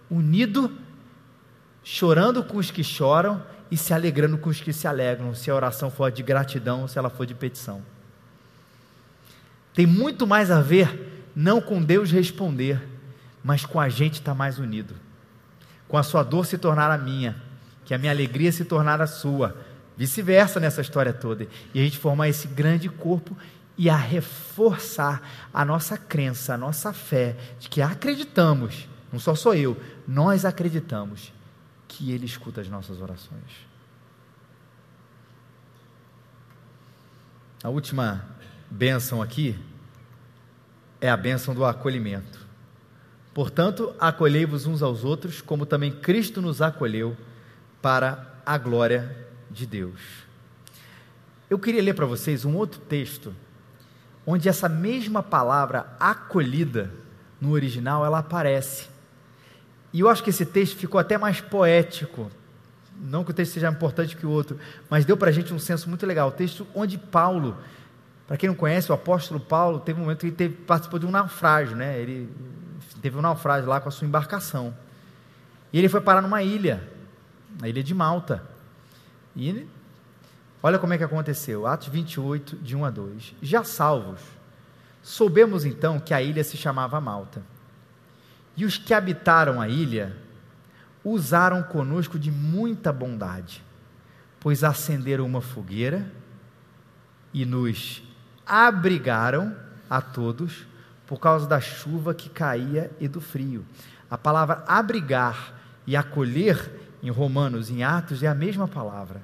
unido, 0.09 0.70
chorando 1.83 2.44
com 2.44 2.59
os 2.59 2.70
que 2.70 2.85
choram 2.85 3.42
e 3.70 3.76
se 3.76 3.92
alegrando 3.92 4.38
com 4.38 4.50
os 4.50 4.61
que 4.61 4.72
se 4.72 4.87
alegram, 4.87 5.35
se 5.35 5.50
a 5.50 5.55
oração 5.55 5.90
for 5.90 6.12
de 6.12 6.22
gratidão, 6.22 6.87
se 6.87 6.98
ela 6.98 7.11
for 7.11 7.26
de 7.26 7.35
petição. 7.35 7.83
Tem 9.74 9.87
muito 9.87 10.26
mais 10.26 10.50
a 10.50 10.61
ver, 10.61 11.31
não 11.35 11.61
com 11.61 11.83
Deus 11.83 12.11
responder, 12.11 12.81
mas 13.42 13.64
com 13.64 13.81
a 13.81 13.88
gente 13.88 14.14
estar 14.14 14.35
mais 14.35 14.59
unido, 14.59 14.94
com 15.92 15.98
a 15.98 16.02
sua 16.02 16.22
dor 16.22 16.46
se 16.46 16.57
tornar 16.57 16.90
a 16.90 16.96
minha, 16.96 17.37
que 17.85 17.92
a 17.92 17.98
minha 17.98 18.11
alegria 18.11 18.50
se 18.50 18.64
tornar 18.64 19.02
a 19.02 19.07
sua, 19.07 19.55
vice-versa 19.94 20.59
nessa 20.59 20.81
história 20.81 21.12
toda, 21.12 21.46
e 21.74 21.78
a 21.78 21.85
gente 21.85 21.98
formar 21.98 22.31
esse 22.31 22.48
grande 22.48 22.88
corpo 22.88 23.37
e 23.76 23.90
a 23.90 23.96
reforçar 23.96 25.20
a 25.52 25.66
nossa 25.66 25.98
crença, 25.98 26.55
a 26.55 26.57
nossa 26.57 26.94
fé, 26.94 27.37
de 27.61 27.68
que 27.68 27.83
acreditamos, 27.83 28.88
não 29.12 29.20
só 29.20 29.35
sou 29.35 29.55
eu, 29.55 29.78
nós 30.09 30.46
acreditamos 30.46 31.31
que 31.87 32.11
Ele 32.11 32.24
escuta 32.24 32.62
as 32.62 32.68
nossas 32.70 32.98
orações. 32.98 33.52
A 37.62 37.68
última 37.68 38.24
bênção 38.70 39.20
aqui 39.20 39.62
é 41.02 41.11
a 41.11 41.18
bênção 41.18 41.55
do 41.55 41.66
acolhimento. 41.66 42.41
Portanto, 43.35 43.95
acolhei-vos 43.99 44.66
uns 44.66 44.83
aos 44.83 45.05
outros, 45.05 45.40
como 45.40 45.64
também 45.64 45.90
Cristo 45.90 46.42
nos 46.42 46.61
acolheu 46.61 47.16
para 47.81 48.35
a 48.45 48.59
glória 48.59 49.16
de 49.51 49.66
Deus. 49.66 50.01
Eu 51.49 51.59
queria 51.59 51.83
ler 51.83 51.95
para 51.95 52.07
vocês 52.07 52.45
um 52.45 52.57
outro 52.57 52.81
texto, 52.81 53.35
onde 54.27 54.49
essa 54.49 54.68
mesma 54.68 55.23
palavra 55.23 55.87
acolhida 55.99 56.92
no 57.40 57.53
original 57.53 58.05
ela 58.05 58.18
aparece. 58.18 58.88
E 59.92 60.01
eu 60.01 60.09
acho 60.09 60.23
que 60.23 60.31
esse 60.31 60.47
texto 60.47 60.77
ficou 60.77 60.99
até 60.99 61.18
mais 61.18 61.40
poético. 61.40 62.31
Não 62.97 63.25
que 63.25 63.31
o 63.31 63.35
texto 63.35 63.53
seja 63.53 63.68
importante 63.68 64.16
que 64.16 64.27
o 64.27 64.31
outro, 64.31 64.59
mas 64.88 65.05
deu 65.05 65.16
para 65.16 65.31
a 65.31 65.33
gente 65.33 65.53
um 65.53 65.59
senso 65.59 65.88
muito 65.88 66.07
legal. 66.07 66.29
O 66.29 66.33
texto 66.33 66.66
onde 66.75 66.97
Paulo, 66.97 67.57
para 68.27 68.37
quem 68.37 68.49
não 68.49 68.55
conhece, 68.57 68.90
o 68.90 68.95
apóstolo 68.95 69.40
Paulo 69.40 69.81
teve 69.81 69.99
um 69.99 70.05
momento 70.05 70.21
que 70.21 70.27
ele 70.27 70.37
teve, 70.37 70.55
participou 70.55 70.99
de 70.99 71.07
um 71.07 71.11
naufrágio, 71.11 71.77
né? 71.77 71.99
Ele 71.99 72.31
teve 73.03 73.19
um 73.19 73.21
naufrágio 73.21 73.69
lá 73.69 73.81
com 73.81 73.88
a 73.88 73.93
sua 73.93 74.07
embarcação. 74.07 74.75
E 75.73 75.79
ele 75.79 75.88
foi 75.88 76.01
parar 76.01 76.23
numa 76.23 76.43
ilha, 76.43 76.88
na 77.61 77.69
ilha 77.69 77.83
de 77.83 77.93
Malta. 77.93 78.43
E 79.35 79.49
ele, 79.49 79.69
olha 80.62 80.79
como 80.79 80.95
é 80.95 80.99
que 80.99 81.05
aconteceu. 81.05 81.67
Atos 81.67 81.88
28, 81.88 82.57
de 82.57 82.77
1 82.77 82.85
a 82.85 82.91
2. 82.91 83.35
Já 83.43 83.65
salvos, 83.65 84.21
soubemos 85.03 85.65
então 85.65 85.99
que 85.99 86.15
a 86.15 86.23
ilha 86.23 86.45
se 86.45 86.57
chamava 86.57 87.01
Malta 87.01 87.43
e 88.57 88.65
os 88.65 88.79
que 88.79 88.95
habitaram 88.95 89.61
a 89.61 89.69
ilha 89.69 90.17
usaram 91.05 91.62
conosco 91.62 92.19
de 92.19 92.31
muita 92.31 92.93
bondade, 92.93 93.65
pois 94.38 94.62
acenderam 94.62 95.27
uma 95.27 95.41
fogueira 95.41 96.07
e 97.33 97.45
nos 97.45 98.03
abrigaram 98.47 99.57
a 99.88 100.01
todos 100.01 100.67
por 101.12 101.20
causa 101.20 101.46
da 101.46 101.61
chuva 101.61 102.14
que 102.14 102.31
caía 102.31 102.90
e 102.98 103.07
do 103.07 103.20
frio. 103.20 103.66
A 104.11 104.16
palavra 104.16 104.64
abrigar 104.66 105.53
e 105.87 105.94
acolher 105.94 106.70
em 107.03 107.11
Romanos, 107.11 107.68
em 107.68 107.85
Atos, 107.85 108.22
é 108.22 108.29
a 108.29 108.35
mesma 108.35 108.66
palavra. 108.66 109.20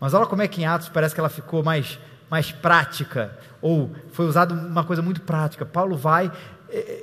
Mas 0.00 0.14
olha 0.14 0.24
como 0.24 0.40
é 0.40 0.48
que 0.48 0.62
em 0.62 0.64
Atos 0.64 0.88
parece 0.88 1.12
que 1.12 1.20
ela 1.20 1.28
ficou 1.28 1.62
mais, 1.62 1.98
mais 2.30 2.52
prática, 2.52 3.38
ou 3.60 3.94
foi 4.12 4.24
usada 4.24 4.54
uma 4.54 4.82
coisa 4.82 5.02
muito 5.02 5.20
prática. 5.20 5.66
Paulo 5.66 5.94
vai, 5.94 6.32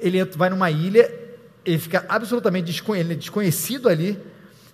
ele 0.02 0.26
vai 0.36 0.50
numa 0.50 0.72
ilha, 0.72 1.08
ele 1.64 1.78
fica 1.78 2.04
absolutamente 2.10 2.74
desconhecido 3.20 3.88
ali, 3.88 4.20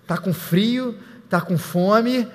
está 0.00 0.16
com 0.16 0.32
frio, 0.32 0.98
está 1.26 1.38
com 1.38 1.58
fome, 1.58 2.26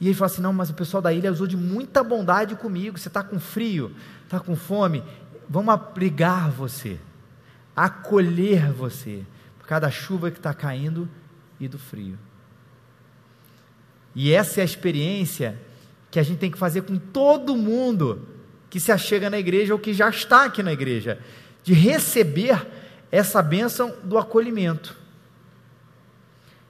e 0.00 0.06
ele 0.06 0.14
fala 0.14 0.30
assim: 0.30 0.42
não, 0.42 0.52
mas 0.52 0.70
o 0.70 0.74
pessoal 0.74 1.02
da 1.02 1.12
ilha 1.12 1.32
usou 1.32 1.46
de 1.46 1.56
muita 1.56 2.02
bondade 2.04 2.54
comigo. 2.54 2.98
Você 2.98 3.08
está 3.08 3.22
com 3.22 3.40
frio, 3.40 3.92
está 4.24 4.38
com 4.38 4.54
fome, 4.54 5.02
vamos 5.48 5.72
abrigar 5.72 6.50
você, 6.50 6.98
acolher 7.74 8.72
você, 8.72 9.24
por 9.58 9.66
causa 9.66 9.82
da 9.82 9.90
chuva 9.90 10.30
que 10.30 10.38
está 10.38 10.52
caindo 10.54 11.08
e 11.58 11.68
do 11.68 11.78
frio. 11.78 12.18
E 14.14 14.32
essa 14.32 14.60
é 14.60 14.62
a 14.62 14.64
experiência 14.64 15.58
que 16.10 16.18
a 16.18 16.22
gente 16.22 16.38
tem 16.38 16.50
que 16.50 16.58
fazer 16.58 16.82
com 16.82 16.96
todo 16.96 17.56
mundo 17.56 18.26
que 18.70 18.80
se 18.80 18.90
achega 18.90 19.28
na 19.28 19.38
igreja 19.38 19.74
ou 19.74 19.78
que 19.78 19.92
já 19.92 20.08
está 20.08 20.44
aqui 20.46 20.62
na 20.62 20.72
igreja 20.72 21.20
de 21.62 21.74
receber 21.74 22.66
essa 23.10 23.42
bênção 23.42 23.94
do 24.02 24.16
acolhimento. 24.16 24.96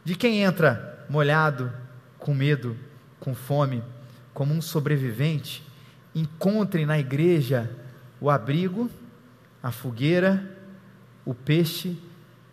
De 0.04 0.14
quem 0.14 0.42
entra 0.42 1.04
molhado, 1.08 1.72
com 2.18 2.34
medo, 2.34 2.76
com 3.20 3.34
fome, 3.34 3.82
como 4.34 4.52
um 4.54 4.60
sobrevivente, 4.60 5.62
encontre 6.14 6.84
na 6.84 6.98
igreja 6.98 7.70
o 8.20 8.30
abrigo, 8.30 8.90
a 9.62 9.70
fogueira, 9.70 10.56
o 11.24 11.34
peixe 11.34 11.98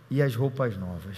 e 0.10 0.22
as 0.22 0.36
roupas 0.36 0.78
novas. 0.78 1.18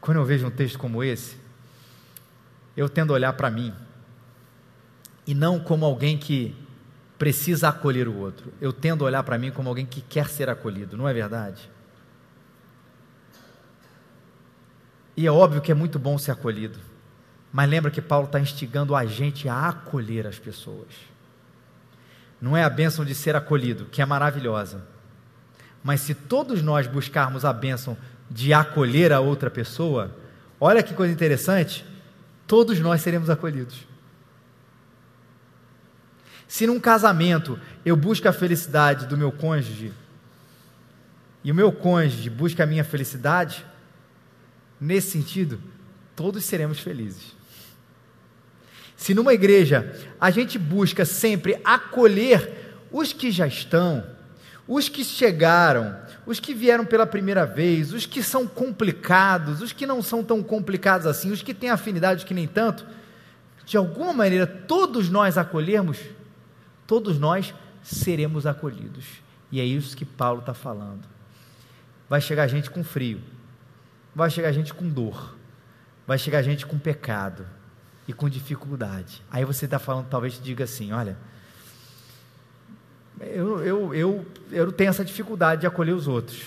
Quando 0.00 0.16
eu 0.18 0.24
vejo 0.24 0.46
um 0.46 0.50
texto 0.50 0.78
como 0.78 1.02
esse, 1.02 1.36
eu 2.76 2.88
tendo 2.88 3.12
a 3.12 3.14
olhar 3.14 3.32
para 3.34 3.50
mim, 3.50 3.72
e 5.26 5.34
não 5.34 5.60
como 5.60 5.84
alguém 5.84 6.18
que 6.18 6.56
precisa 7.18 7.68
acolher 7.68 8.08
o 8.08 8.16
outro. 8.16 8.52
Eu 8.60 8.72
tendo 8.72 9.04
a 9.04 9.06
olhar 9.06 9.22
para 9.22 9.38
mim 9.38 9.52
como 9.52 9.68
alguém 9.68 9.86
que 9.86 10.00
quer 10.00 10.28
ser 10.28 10.50
acolhido, 10.50 10.96
não 10.96 11.08
é 11.08 11.14
verdade? 11.14 11.70
E 15.16 15.26
é 15.26 15.30
óbvio 15.30 15.60
que 15.60 15.70
é 15.70 15.74
muito 15.74 15.98
bom 15.98 16.18
ser 16.18 16.32
acolhido, 16.32 16.80
mas 17.52 17.68
lembra 17.68 17.90
que 17.90 18.00
Paulo 18.00 18.26
está 18.26 18.40
instigando 18.40 18.96
a 18.96 19.04
gente 19.04 19.48
a 19.48 19.68
acolher 19.68 20.26
as 20.26 20.38
pessoas. 20.38 20.88
Não 22.40 22.56
é 22.56 22.64
a 22.64 22.70
bênção 22.70 23.04
de 23.04 23.14
ser 23.14 23.36
acolhido, 23.36 23.84
que 23.84 24.00
é 24.00 24.06
maravilhosa, 24.06 24.84
mas 25.84 26.00
se 26.00 26.14
todos 26.14 26.62
nós 26.62 26.86
buscarmos 26.86 27.44
a 27.44 27.52
bênção 27.52 27.96
de 28.30 28.54
acolher 28.54 29.12
a 29.12 29.20
outra 29.20 29.50
pessoa, 29.50 30.16
olha 30.58 30.82
que 30.82 30.94
coisa 30.94 31.12
interessante, 31.12 31.84
todos 32.46 32.78
nós 32.80 33.02
seremos 33.02 33.28
acolhidos. 33.28 33.86
Se 36.48 36.66
num 36.66 36.80
casamento 36.80 37.58
eu 37.84 37.96
busco 37.96 38.28
a 38.28 38.32
felicidade 38.32 39.06
do 39.06 39.16
meu 39.16 39.32
cônjuge 39.32 39.92
e 41.44 41.50
o 41.50 41.54
meu 41.54 41.72
cônjuge 41.72 42.30
busca 42.30 42.62
a 42.62 42.66
minha 42.66 42.84
felicidade, 42.84 43.64
nesse 44.80 45.10
sentido, 45.10 45.60
todos 46.14 46.44
seremos 46.44 46.78
felizes. 46.78 47.41
Se 49.02 49.14
numa 49.14 49.34
igreja 49.34 49.92
a 50.20 50.30
gente 50.30 50.56
busca 50.56 51.04
sempre 51.04 51.60
acolher 51.64 52.76
os 52.88 53.12
que 53.12 53.32
já 53.32 53.48
estão, 53.48 54.06
os 54.68 54.88
que 54.88 55.02
chegaram, 55.02 55.98
os 56.24 56.38
que 56.38 56.54
vieram 56.54 56.86
pela 56.86 57.04
primeira 57.04 57.44
vez, 57.44 57.92
os 57.92 58.06
que 58.06 58.22
são 58.22 58.46
complicados, 58.46 59.60
os 59.60 59.72
que 59.72 59.86
não 59.88 60.02
são 60.02 60.22
tão 60.22 60.40
complicados 60.40 61.04
assim, 61.04 61.32
os 61.32 61.42
que 61.42 61.52
têm 61.52 61.68
afinidade 61.68 62.24
que 62.24 62.32
nem 62.32 62.46
tanto, 62.46 62.86
de 63.66 63.76
alguma 63.76 64.12
maneira, 64.12 64.46
todos 64.46 65.10
nós 65.10 65.36
acolhermos, 65.36 65.98
todos 66.86 67.18
nós 67.18 67.52
seremos 67.82 68.46
acolhidos. 68.46 69.04
E 69.50 69.60
é 69.60 69.64
isso 69.64 69.96
que 69.96 70.04
Paulo 70.04 70.38
está 70.38 70.54
falando. 70.54 71.02
Vai 72.08 72.20
chegar 72.20 72.46
gente 72.46 72.70
com 72.70 72.84
frio, 72.84 73.20
vai 74.14 74.30
chegar 74.30 74.52
gente 74.52 74.72
com 74.72 74.88
dor, 74.88 75.34
vai 76.06 76.18
chegar 76.18 76.40
gente 76.42 76.64
com 76.64 76.78
pecado 76.78 77.44
e 78.06 78.12
com 78.12 78.28
dificuldade. 78.28 79.22
Aí 79.30 79.44
você 79.44 79.64
está 79.64 79.78
falando, 79.78 80.06
talvez 80.08 80.40
diga 80.42 80.64
assim: 80.64 80.92
olha, 80.92 81.16
eu, 83.20 83.60
eu, 83.64 83.94
eu, 83.94 84.26
eu 84.50 84.72
tenho 84.72 84.90
essa 84.90 85.04
dificuldade 85.04 85.60
de 85.62 85.66
acolher 85.66 85.92
os 85.92 86.08
outros, 86.08 86.42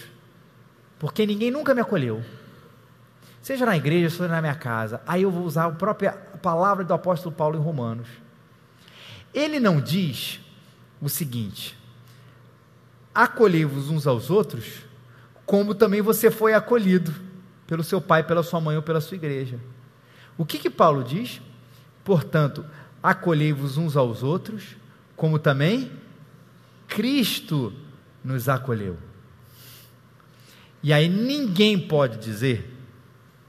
porque 1.00 1.26
ninguém 1.26 1.52
nunca 1.52 1.74
me 1.74 1.82
acolheu. 1.82 2.24
Seja 3.42 3.66
na 3.66 3.78
igreja, 3.78 4.10
seja 4.10 4.28
na 4.28 4.42
minha 4.42 4.56
casa. 4.56 5.02
Aí 5.06 5.22
eu 5.22 5.30
vou 5.30 5.44
usar 5.44 5.66
a 5.66 5.72
própria 5.72 6.14
palavra 6.42 6.84
do 6.84 6.94
apóstolo 6.94 7.34
Paulo 7.34 7.58
em 7.58 7.62
Romanos. 7.62 8.08
Ele 9.34 9.60
não 9.60 9.80
diz 9.80 10.40
o 11.02 11.08
seguinte: 11.08 11.78
acolhei-vos 13.14 13.90
uns 13.90 14.08
aos 14.08 14.30
outros, 14.30 14.82
como 15.46 15.76
também 15.76 16.02
você 16.02 16.32
foi 16.32 16.54
acolhido 16.54 17.14
pelo 17.68 17.84
seu 17.84 18.02
pai, 18.02 18.24
pela 18.24 18.44
sua 18.44 18.60
mãe 18.60 18.76
ou 18.76 18.82
pela 18.82 19.00
sua 19.00 19.16
igreja. 19.16 19.60
O 20.38 20.46
que 20.46 20.58
que 20.58 20.70
Paulo 20.70 21.04
diz? 21.04 21.42
Portanto, 22.04 22.66
acolhei-vos 23.02 23.78
uns 23.78 23.96
aos 23.96 24.24
outros, 24.24 24.76
como 25.16 25.40
também 25.40 25.92
Cristo 26.88 27.74
nos 28.24 28.50
acolheu. 28.50 28.98
E 30.84 30.94
aí 30.94 31.10
ninguém 31.10 31.80
pode 31.80 32.18
dizer, 32.18 32.72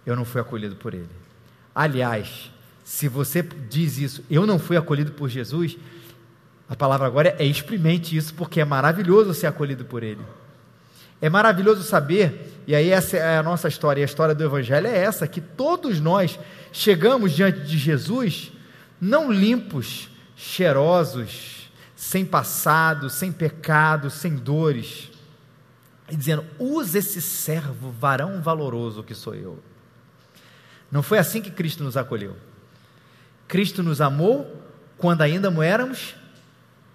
eu 0.05 0.16
não 0.16 0.24
fui 0.24 0.41
acolhido 0.41 0.76
por 0.76 0.95
Ele. 0.95 1.09
Aliás, 1.74 2.51
se 2.82 3.09
você 3.09 3.43
diz 3.43 3.99
isso, 3.99 4.24
eu 4.30 4.47
não 4.47 4.59
fui 4.59 4.76
acolhido 4.76 5.12
por 5.12 5.28
Jesus, 5.28 5.76
a 6.68 6.74
palavra 6.74 7.07
agora 7.07 7.34
é 7.39 7.45
experimente 7.45 8.16
isso, 8.16 8.32
porque 8.34 8.61
é 8.61 8.64
maravilhoso 8.64 9.34
ser 9.34 9.47
acolhido 9.47 9.84
por 9.84 10.03
Ele. 10.03 10.22
É 11.21 11.31
maravilhoso 11.31 11.83
saber, 11.83 12.62
e 12.67 12.75
aí 12.75 12.91
essa 12.91 13.17
é 13.17 13.39
a 13.39 13.43
nossa 13.43 13.69
história, 13.69 14.01
e 14.01 14.03
a 14.03 14.07
história 14.07 14.35
do 14.35 14.45
Evangelho 14.45 14.87
é 14.87 14.97
essa: 14.97 15.27
que 15.27 15.41
todos 15.41 16.01
nós 16.01 16.39
chegamos 16.73 17.33
diante 17.33 17.61
de 17.61 17.79
Jesus 17.79 18.53
não 19.01 19.31
limpos, 19.31 20.09
cheirosos, 20.37 21.71
sem 21.95 22.25
passado, 22.25 23.09
sem 23.09 23.33
pecado, 23.33 24.11
sem 24.11 24.35
dores, 24.37 25.11
e 26.11 26.17
dizendo: 26.17 26.45
use 26.59 26.99
esse 26.99 27.23
servo, 27.23 27.91
varão 27.91 28.41
valoroso 28.41 29.03
que 29.03 29.14
sou 29.14 29.35
eu. 29.35 29.59
Não 30.91 31.03
foi 31.03 31.19
assim 31.19 31.41
que 31.41 31.51
Cristo 31.51 31.83
nos 31.83 31.97
acolheu. 31.97 32.37
Cristo 33.49 33.83
nos 33.83 34.01
amou 34.01 34.62
quando 34.97 35.23
ainda 35.23 35.53
éramos 35.64 36.14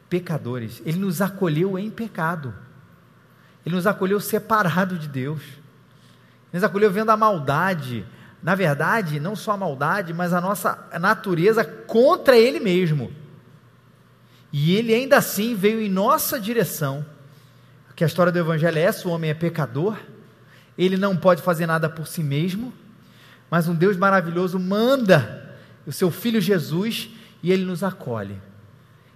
pecadores. 0.10 0.82
Ele 0.86 1.00
nos 1.00 1.22
acolheu 1.22 1.78
em 1.78 1.90
pecado. 1.90 2.54
Ele 3.66 3.76
nos 3.76 3.88
acolheu 3.88 4.20
separado 4.20 4.98
de 4.98 5.08
Deus. 5.08 5.42
Ele 5.42 6.54
nos 6.54 6.64
acolheu 6.64 6.92
vendo 6.92 7.10
a 7.10 7.18
maldade. 7.18 8.06
Na 8.42 8.56
verdade, 8.56 9.20
não 9.20 9.36
só 9.36 9.52
a 9.52 9.58
maldade, 9.58 10.14
mas 10.14 10.34
a 10.34 10.42
nossa 10.42 10.88
natureza 11.00 11.64
contra 11.64 12.38
Ele 12.38 12.60
mesmo. 12.60 13.12
E 14.52 14.76
ele 14.76 14.94
ainda 14.94 15.18
assim 15.18 15.56
veio 15.56 15.82
em 15.82 15.90
nossa 15.90 16.40
direção. 16.40 17.06
Que 17.96 18.04
a 18.04 18.08
história 18.08 18.32
do 18.32 18.40
Evangelho 18.40 18.78
é 18.78 18.82
essa: 18.82 19.08
o 19.08 19.12
homem 19.12 19.30
é 19.30 19.34
pecador, 19.34 19.98
ele 20.78 20.98
não 20.98 21.16
pode 21.16 21.42
fazer 21.42 21.66
nada 21.66 21.90
por 21.90 22.08
si 22.08 22.24
mesmo, 22.24 22.74
mas 23.50 23.68
um 23.68 23.76
Deus 23.76 23.96
maravilhoso 23.96 24.60
manda 24.60 25.56
o 25.86 25.92
seu 25.92 26.10
filho 26.10 26.42
Jesus 26.42 27.10
e 27.44 27.52
ele 27.52 27.64
nos 27.64 27.84
acolhe. 27.84 28.42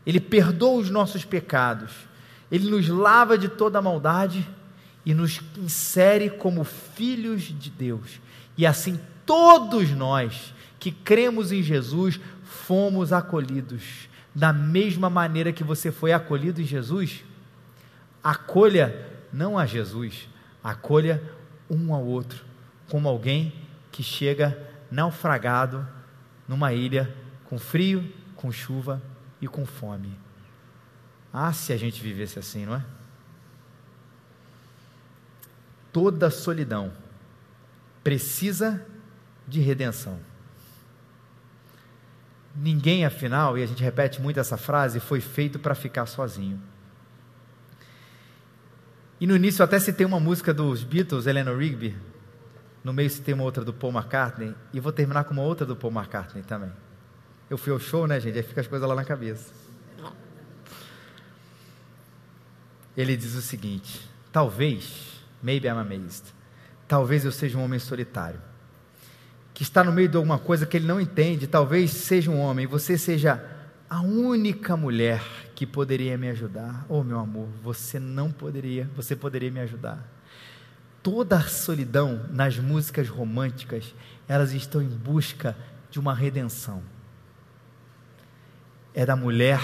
Ele 0.05 0.19
perdoa 0.19 0.79
os 0.79 0.89
nossos 0.89 1.25
pecados, 1.25 1.91
ele 2.51 2.69
nos 2.69 2.87
lava 2.87 3.37
de 3.37 3.49
toda 3.49 3.81
maldade 3.81 4.47
e 5.05 5.13
nos 5.13 5.41
insere 5.57 6.29
como 6.29 6.63
filhos 6.63 7.43
de 7.43 7.69
Deus. 7.69 8.19
E 8.57 8.65
assim 8.65 8.99
todos 9.25 9.91
nós 9.91 10.53
que 10.79 10.91
cremos 10.91 11.51
em 11.51 11.63
Jesus 11.63 12.19
fomos 12.43 13.11
acolhidos 13.11 14.07
da 14.35 14.51
mesma 14.51 15.09
maneira 15.09 15.53
que 15.53 15.63
você 15.63 15.91
foi 15.91 16.11
acolhido 16.11 16.61
em 16.61 16.65
Jesus, 16.65 17.23
acolha 18.21 19.07
não 19.31 19.57
a 19.57 19.65
Jesus, 19.65 20.27
acolha 20.61 21.23
um 21.69 21.93
ao 21.93 22.03
outro, 22.03 22.43
como 22.89 23.07
alguém 23.07 23.53
que 23.91 24.03
chega 24.03 24.59
naufragado 24.91 25.87
numa 26.47 26.73
ilha 26.73 27.15
com 27.45 27.57
frio, 27.57 28.11
com 28.35 28.51
chuva 28.51 29.01
e 29.41 29.47
com 29.47 29.65
fome. 29.65 30.24
Ah, 31.37 31.51
se 31.51 31.73
a 31.73 31.77
gente 31.77 32.01
vivesse 32.01 32.39
assim, 32.39 32.65
não 32.65 32.75
é? 32.75 32.83
Toda 35.91 36.29
solidão 36.29 36.93
precisa 38.01 38.85
de 39.45 39.59
redenção. 39.59 40.17
Ninguém, 42.55 43.03
afinal, 43.03 43.57
e 43.57 43.63
a 43.63 43.65
gente 43.65 43.83
repete 43.83 44.21
muito 44.21 44.39
essa 44.39 44.55
frase, 44.55 45.01
foi 45.01 45.19
feito 45.19 45.59
para 45.59 45.75
ficar 45.75 46.05
sozinho. 46.05 46.57
E 49.19 49.27
no 49.27 49.35
início 49.35 49.61
até 49.61 49.77
citei 49.77 50.05
uma 50.05 50.21
música 50.21 50.53
dos 50.53 50.85
Beatles, 50.85 51.27
Eleanor 51.27 51.57
Rigby. 51.57 51.97
No 52.81 52.93
meio 52.93 53.09
citei 53.09 53.33
uma 53.33 53.43
outra 53.43 53.65
do 53.65 53.73
Paul 53.73 53.91
McCartney. 53.91 54.55
E 54.71 54.79
vou 54.79 54.93
terminar 54.93 55.25
com 55.25 55.33
uma 55.33 55.43
outra 55.43 55.65
do 55.65 55.75
Paul 55.75 55.91
McCartney 55.91 56.43
também. 56.43 56.71
Eu 57.49 57.57
fui 57.57 57.73
ao 57.73 57.79
show, 57.79 58.07
né, 58.07 58.21
gente? 58.21 58.37
Aí 58.37 58.43
fica 58.43 58.61
as 58.61 58.67
coisas 58.67 58.87
lá 58.87 58.95
na 58.95 59.03
cabeça. 59.03 59.64
Ele 62.95 63.15
diz 63.17 63.35
o 63.35 63.41
seguinte: 63.41 64.01
Talvez, 64.31 65.21
maybe 65.41 65.67
I'm 65.67 65.77
amazed. 65.77 66.25
Talvez 66.87 67.25
eu 67.25 67.31
seja 67.31 67.57
um 67.57 67.63
homem 67.63 67.79
solitário 67.79 68.39
que 69.55 69.63
está 69.63 69.85
no 69.85 69.91
meio 69.93 70.09
de 70.09 70.17
alguma 70.17 70.37
coisa 70.37 70.65
que 70.65 70.75
ele 70.75 70.85
não 70.85 70.99
entende, 70.99 71.47
talvez 71.47 71.89
seja 71.91 72.29
um 72.29 72.37
homem, 72.37 72.67
você 72.67 72.97
seja 72.97 73.41
a 73.89 74.01
única 74.01 74.75
mulher 74.75 75.23
que 75.55 75.65
poderia 75.65 76.17
me 76.17 76.29
ajudar. 76.29 76.85
Oh, 76.89 77.01
meu 77.01 77.17
amor, 77.17 77.47
você 77.63 77.97
não 77.97 78.29
poderia, 78.29 78.89
você 78.93 79.15
poderia 79.15 79.49
me 79.49 79.61
ajudar. 79.61 80.05
Toda 81.01 81.37
a 81.37 81.43
solidão 81.43 82.25
nas 82.31 82.57
músicas 82.57 83.07
românticas, 83.07 83.95
elas 84.27 84.51
estão 84.51 84.81
em 84.81 84.89
busca 84.89 85.55
de 85.89 86.01
uma 86.01 86.13
redenção. 86.13 86.83
É 88.93 89.05
da 89.05 89.15
mulher, 89.15 89.61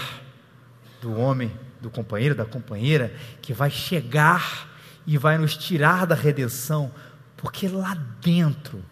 do 1.02 1.20
homem, 1.20 1.52
do 1.82 1.90
companheiro, 1.90 2.36
da 2.36 2.46
companheira, 2.46 3.14
que 3.42 3.54
vai 3.54 3.70
chegar 3.70 4.70
e 5.06 5.18
vai 5.18 5.38
nos 5.38 5.58
tirar 5.58 6.06
da 6.06 6.16
redenção, 6.16 6.92
porque 7.36 7.68
lá 7.68 7.96
dentro 8.22 8.84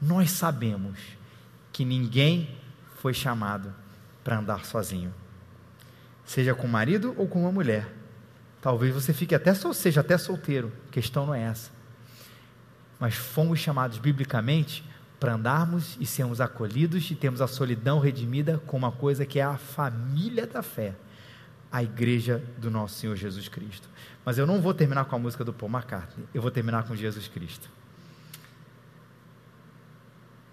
nós 0.00 0.30
sabemos 0.30 0.98
que 1.72 1.84
ninguém 1.84 2.56
foi 2.96 3.12
chamado 3.12 3.72
para 4.24 4.38
andar 4.38 4.64
sozinho, 4.64 5.12
seja 6.24 6.54
com 6.54 6.66
o 6.66 6.70
marido 6.70 7.14
ou 7.16 7.28
com 7.28 7.42
uma 7.42 7.52
mulher. 7.52 7.86
Talvez 8.60 8.92
você 8.92 9.12
fique 9.12 9.34
até 9.34 9.54
seja 9.54 10.00
até 10.00 10.18
solteiro. 10.18 10.72
A 10.88 10.90
questão 10.90 11.26
não 11.26 11.34
é 11.34 11.42
essa. 11.42 11.70
Mas 12.98 13.14
fomos 13.14 13.60
chamados 13.60 13.98
biblicamente 13.98 14.82
para 15.20 15.34
andarmos 15.34 15.96
e 16.00 16.06
sermos 16.06 16.40
acolhidos 16.40 17.10
e 17.10 17.14
termos 17.14 17.40
a 17.40 17.46
solidão 17.46 17.98
redimida 17.98 18.60
com 18.66 18.76
uma 18.76 18.90
coisa 18.90 19.24
que 19.24 19.38
é 19.38 19.42
a 19.42 19.56
família 19.56 20.46
da 20.46 20.62
fé, 20.62 20.94
a 21.70 21.82
igreja 21.82 22.42
do 22.58 22.70
nosso 22.70 22.94
Senhor 22.94 23.16
Jesus 23.16 23.48
Cristo. 23.48 23.88
Mas 24.24 24.38
eu 24.38 24.46
não 24.46 24.60
vou 24.60 24.74
terminar 24.74 25.04
com 25.04 25.16
a 25.16 25.18
música 25.18 25.44
do 25.44 25.52
Paul 25.52 25.70
McCartney, 25.70 26.26
eu 26.32 26.42
vou 26.42 26.50
terminar 26.50 26.84
com 26.84 26.96
Jesus 26.96 27.28
Cristo. 27.28 27.68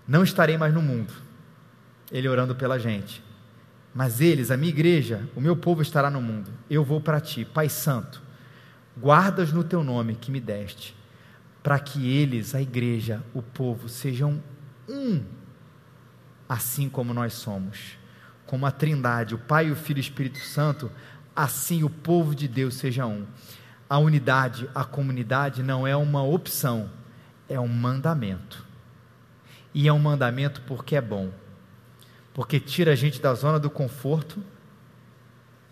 Não 0.08 0.24
estarei 0.24 0.58
mais 0.58 0.74
no 0.74 0.82
mundo. 0.82 1.14
Ele 2.12 2.28
orando 2.28 2.56
pela 2.56 2.78
gente. 2.78 3.24
Mas 3.94 4.20
eles, 4.22 4.52
a 4.52 4.58
minha 4.58 4.70
igreja, 4.72 5.28
o 5.36 5.42
meu 5.42 5.56
povo 5.56 5.82
estará 5.82 6.10
no 6.10 6.22
mundo. 6.22 6.52
Eu 6.70 6.84
vou 6.84 7.00
para 7.00 7.22
ti, 7.22 7.46
Pai 7.46 7.70
Santo. 7.70 8.22
Guardas 8.98 9.52
no 9.52 9.64
teu 9.64 9.84
nome 9.84 10.16
que 10.16 10.32
me 10.32 10.40
deste, 10.40 10.96
para 11.62 11.80
que 11.80 12.08
eles, 12.08 12.54
a 12.54 12.62
igreja, 12.62 13.24
o 13.34 13.42
povo, 13.42 13.88
sejam 13.90 14.42
um, 14.88 15.24
assim 16.48 16.90
como 16.90 17.14
nós 17.14 17.34
somos. 17.34 17.98
Como 18.54 18.68
a 18.68 18.72
Trindade, 18.72 19.34
o 19.34 19.40
Pai, 19.40 19.72
o 19.72 19.76
Filho 19.76 19.98
e 19.98 20.00
o 20.00 20.02
Espírito 20.02 20.38
Santo, 20.38 20.92
assim 21.36 21.84
o 21.84 21.90
povo 21.90 22.36
de 22.36 22.48
Deus 22.48 22.76
seja 22.76 23.04
um. 23.04 23.26
A 23.90 23.98
unidade, 23.98 24.70
a 24.76 24.84
comunidade 24.84 25.64
não 25.64 25.88
é 25.88 25.96
uma 25.96 26.22
opção, 26.22 26.88
é 27.50 27.60
um 27.60 27.68
mandamento. 27.68 28.64
E 29.74 29.88
é 29.88 29.92
um 29.92 29.98
mandamento 29.98 30.62
porque 30.68 30.96
é 30.96 31.02
bom, 31.02 31.32
porque 32.32 32.60
tira 32.60 32.92
a 32.92 32.96
gente 32.96 33.20
da 33.20 33.34
zona 33.34 33.60
do 33.60 33.72
conforto 33.72 34.40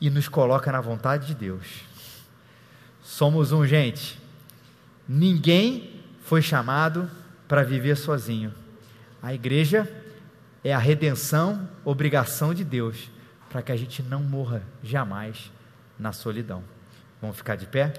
e 0.02 0.10
nos 0.10 0.28
coloca 0.28 0.72
na 0.72 0.82
vontade 0.82 1.28
de 1.28 1.36
Deus. 1.36 1.84
Somos 3.04 3.52
um, 3.52 3.64
gente. 3.64 4.20
Ninguém 5.08 6.02
foi 6.24 6.42
chamado 6.42 7.08
para 7.48 7.62
viver 7.62 7.96
sozinho. 7.96 8.52
A 9.22 9.36
igreja 9.36 9.88
é 10.64 10.74
a 10.74 10.78
redenção, 10.78 11.68
obrigação 11.84 12.54
de 12.54 12.64
Deus, 12.64 13.10
para 13.50 13.62
que 13.62 13.72
a 13.72 13.78
gente 13.78 14.02
não 14.04 14.22
morra 14.22 14.64
jamais 14.84 15.52
na 15.98 16.12
solidão. 16.12 16.64
Vamos 17.22 17.38
ficar 17.38 17.56
de 17.56 17.66
pé? 17.66 17.94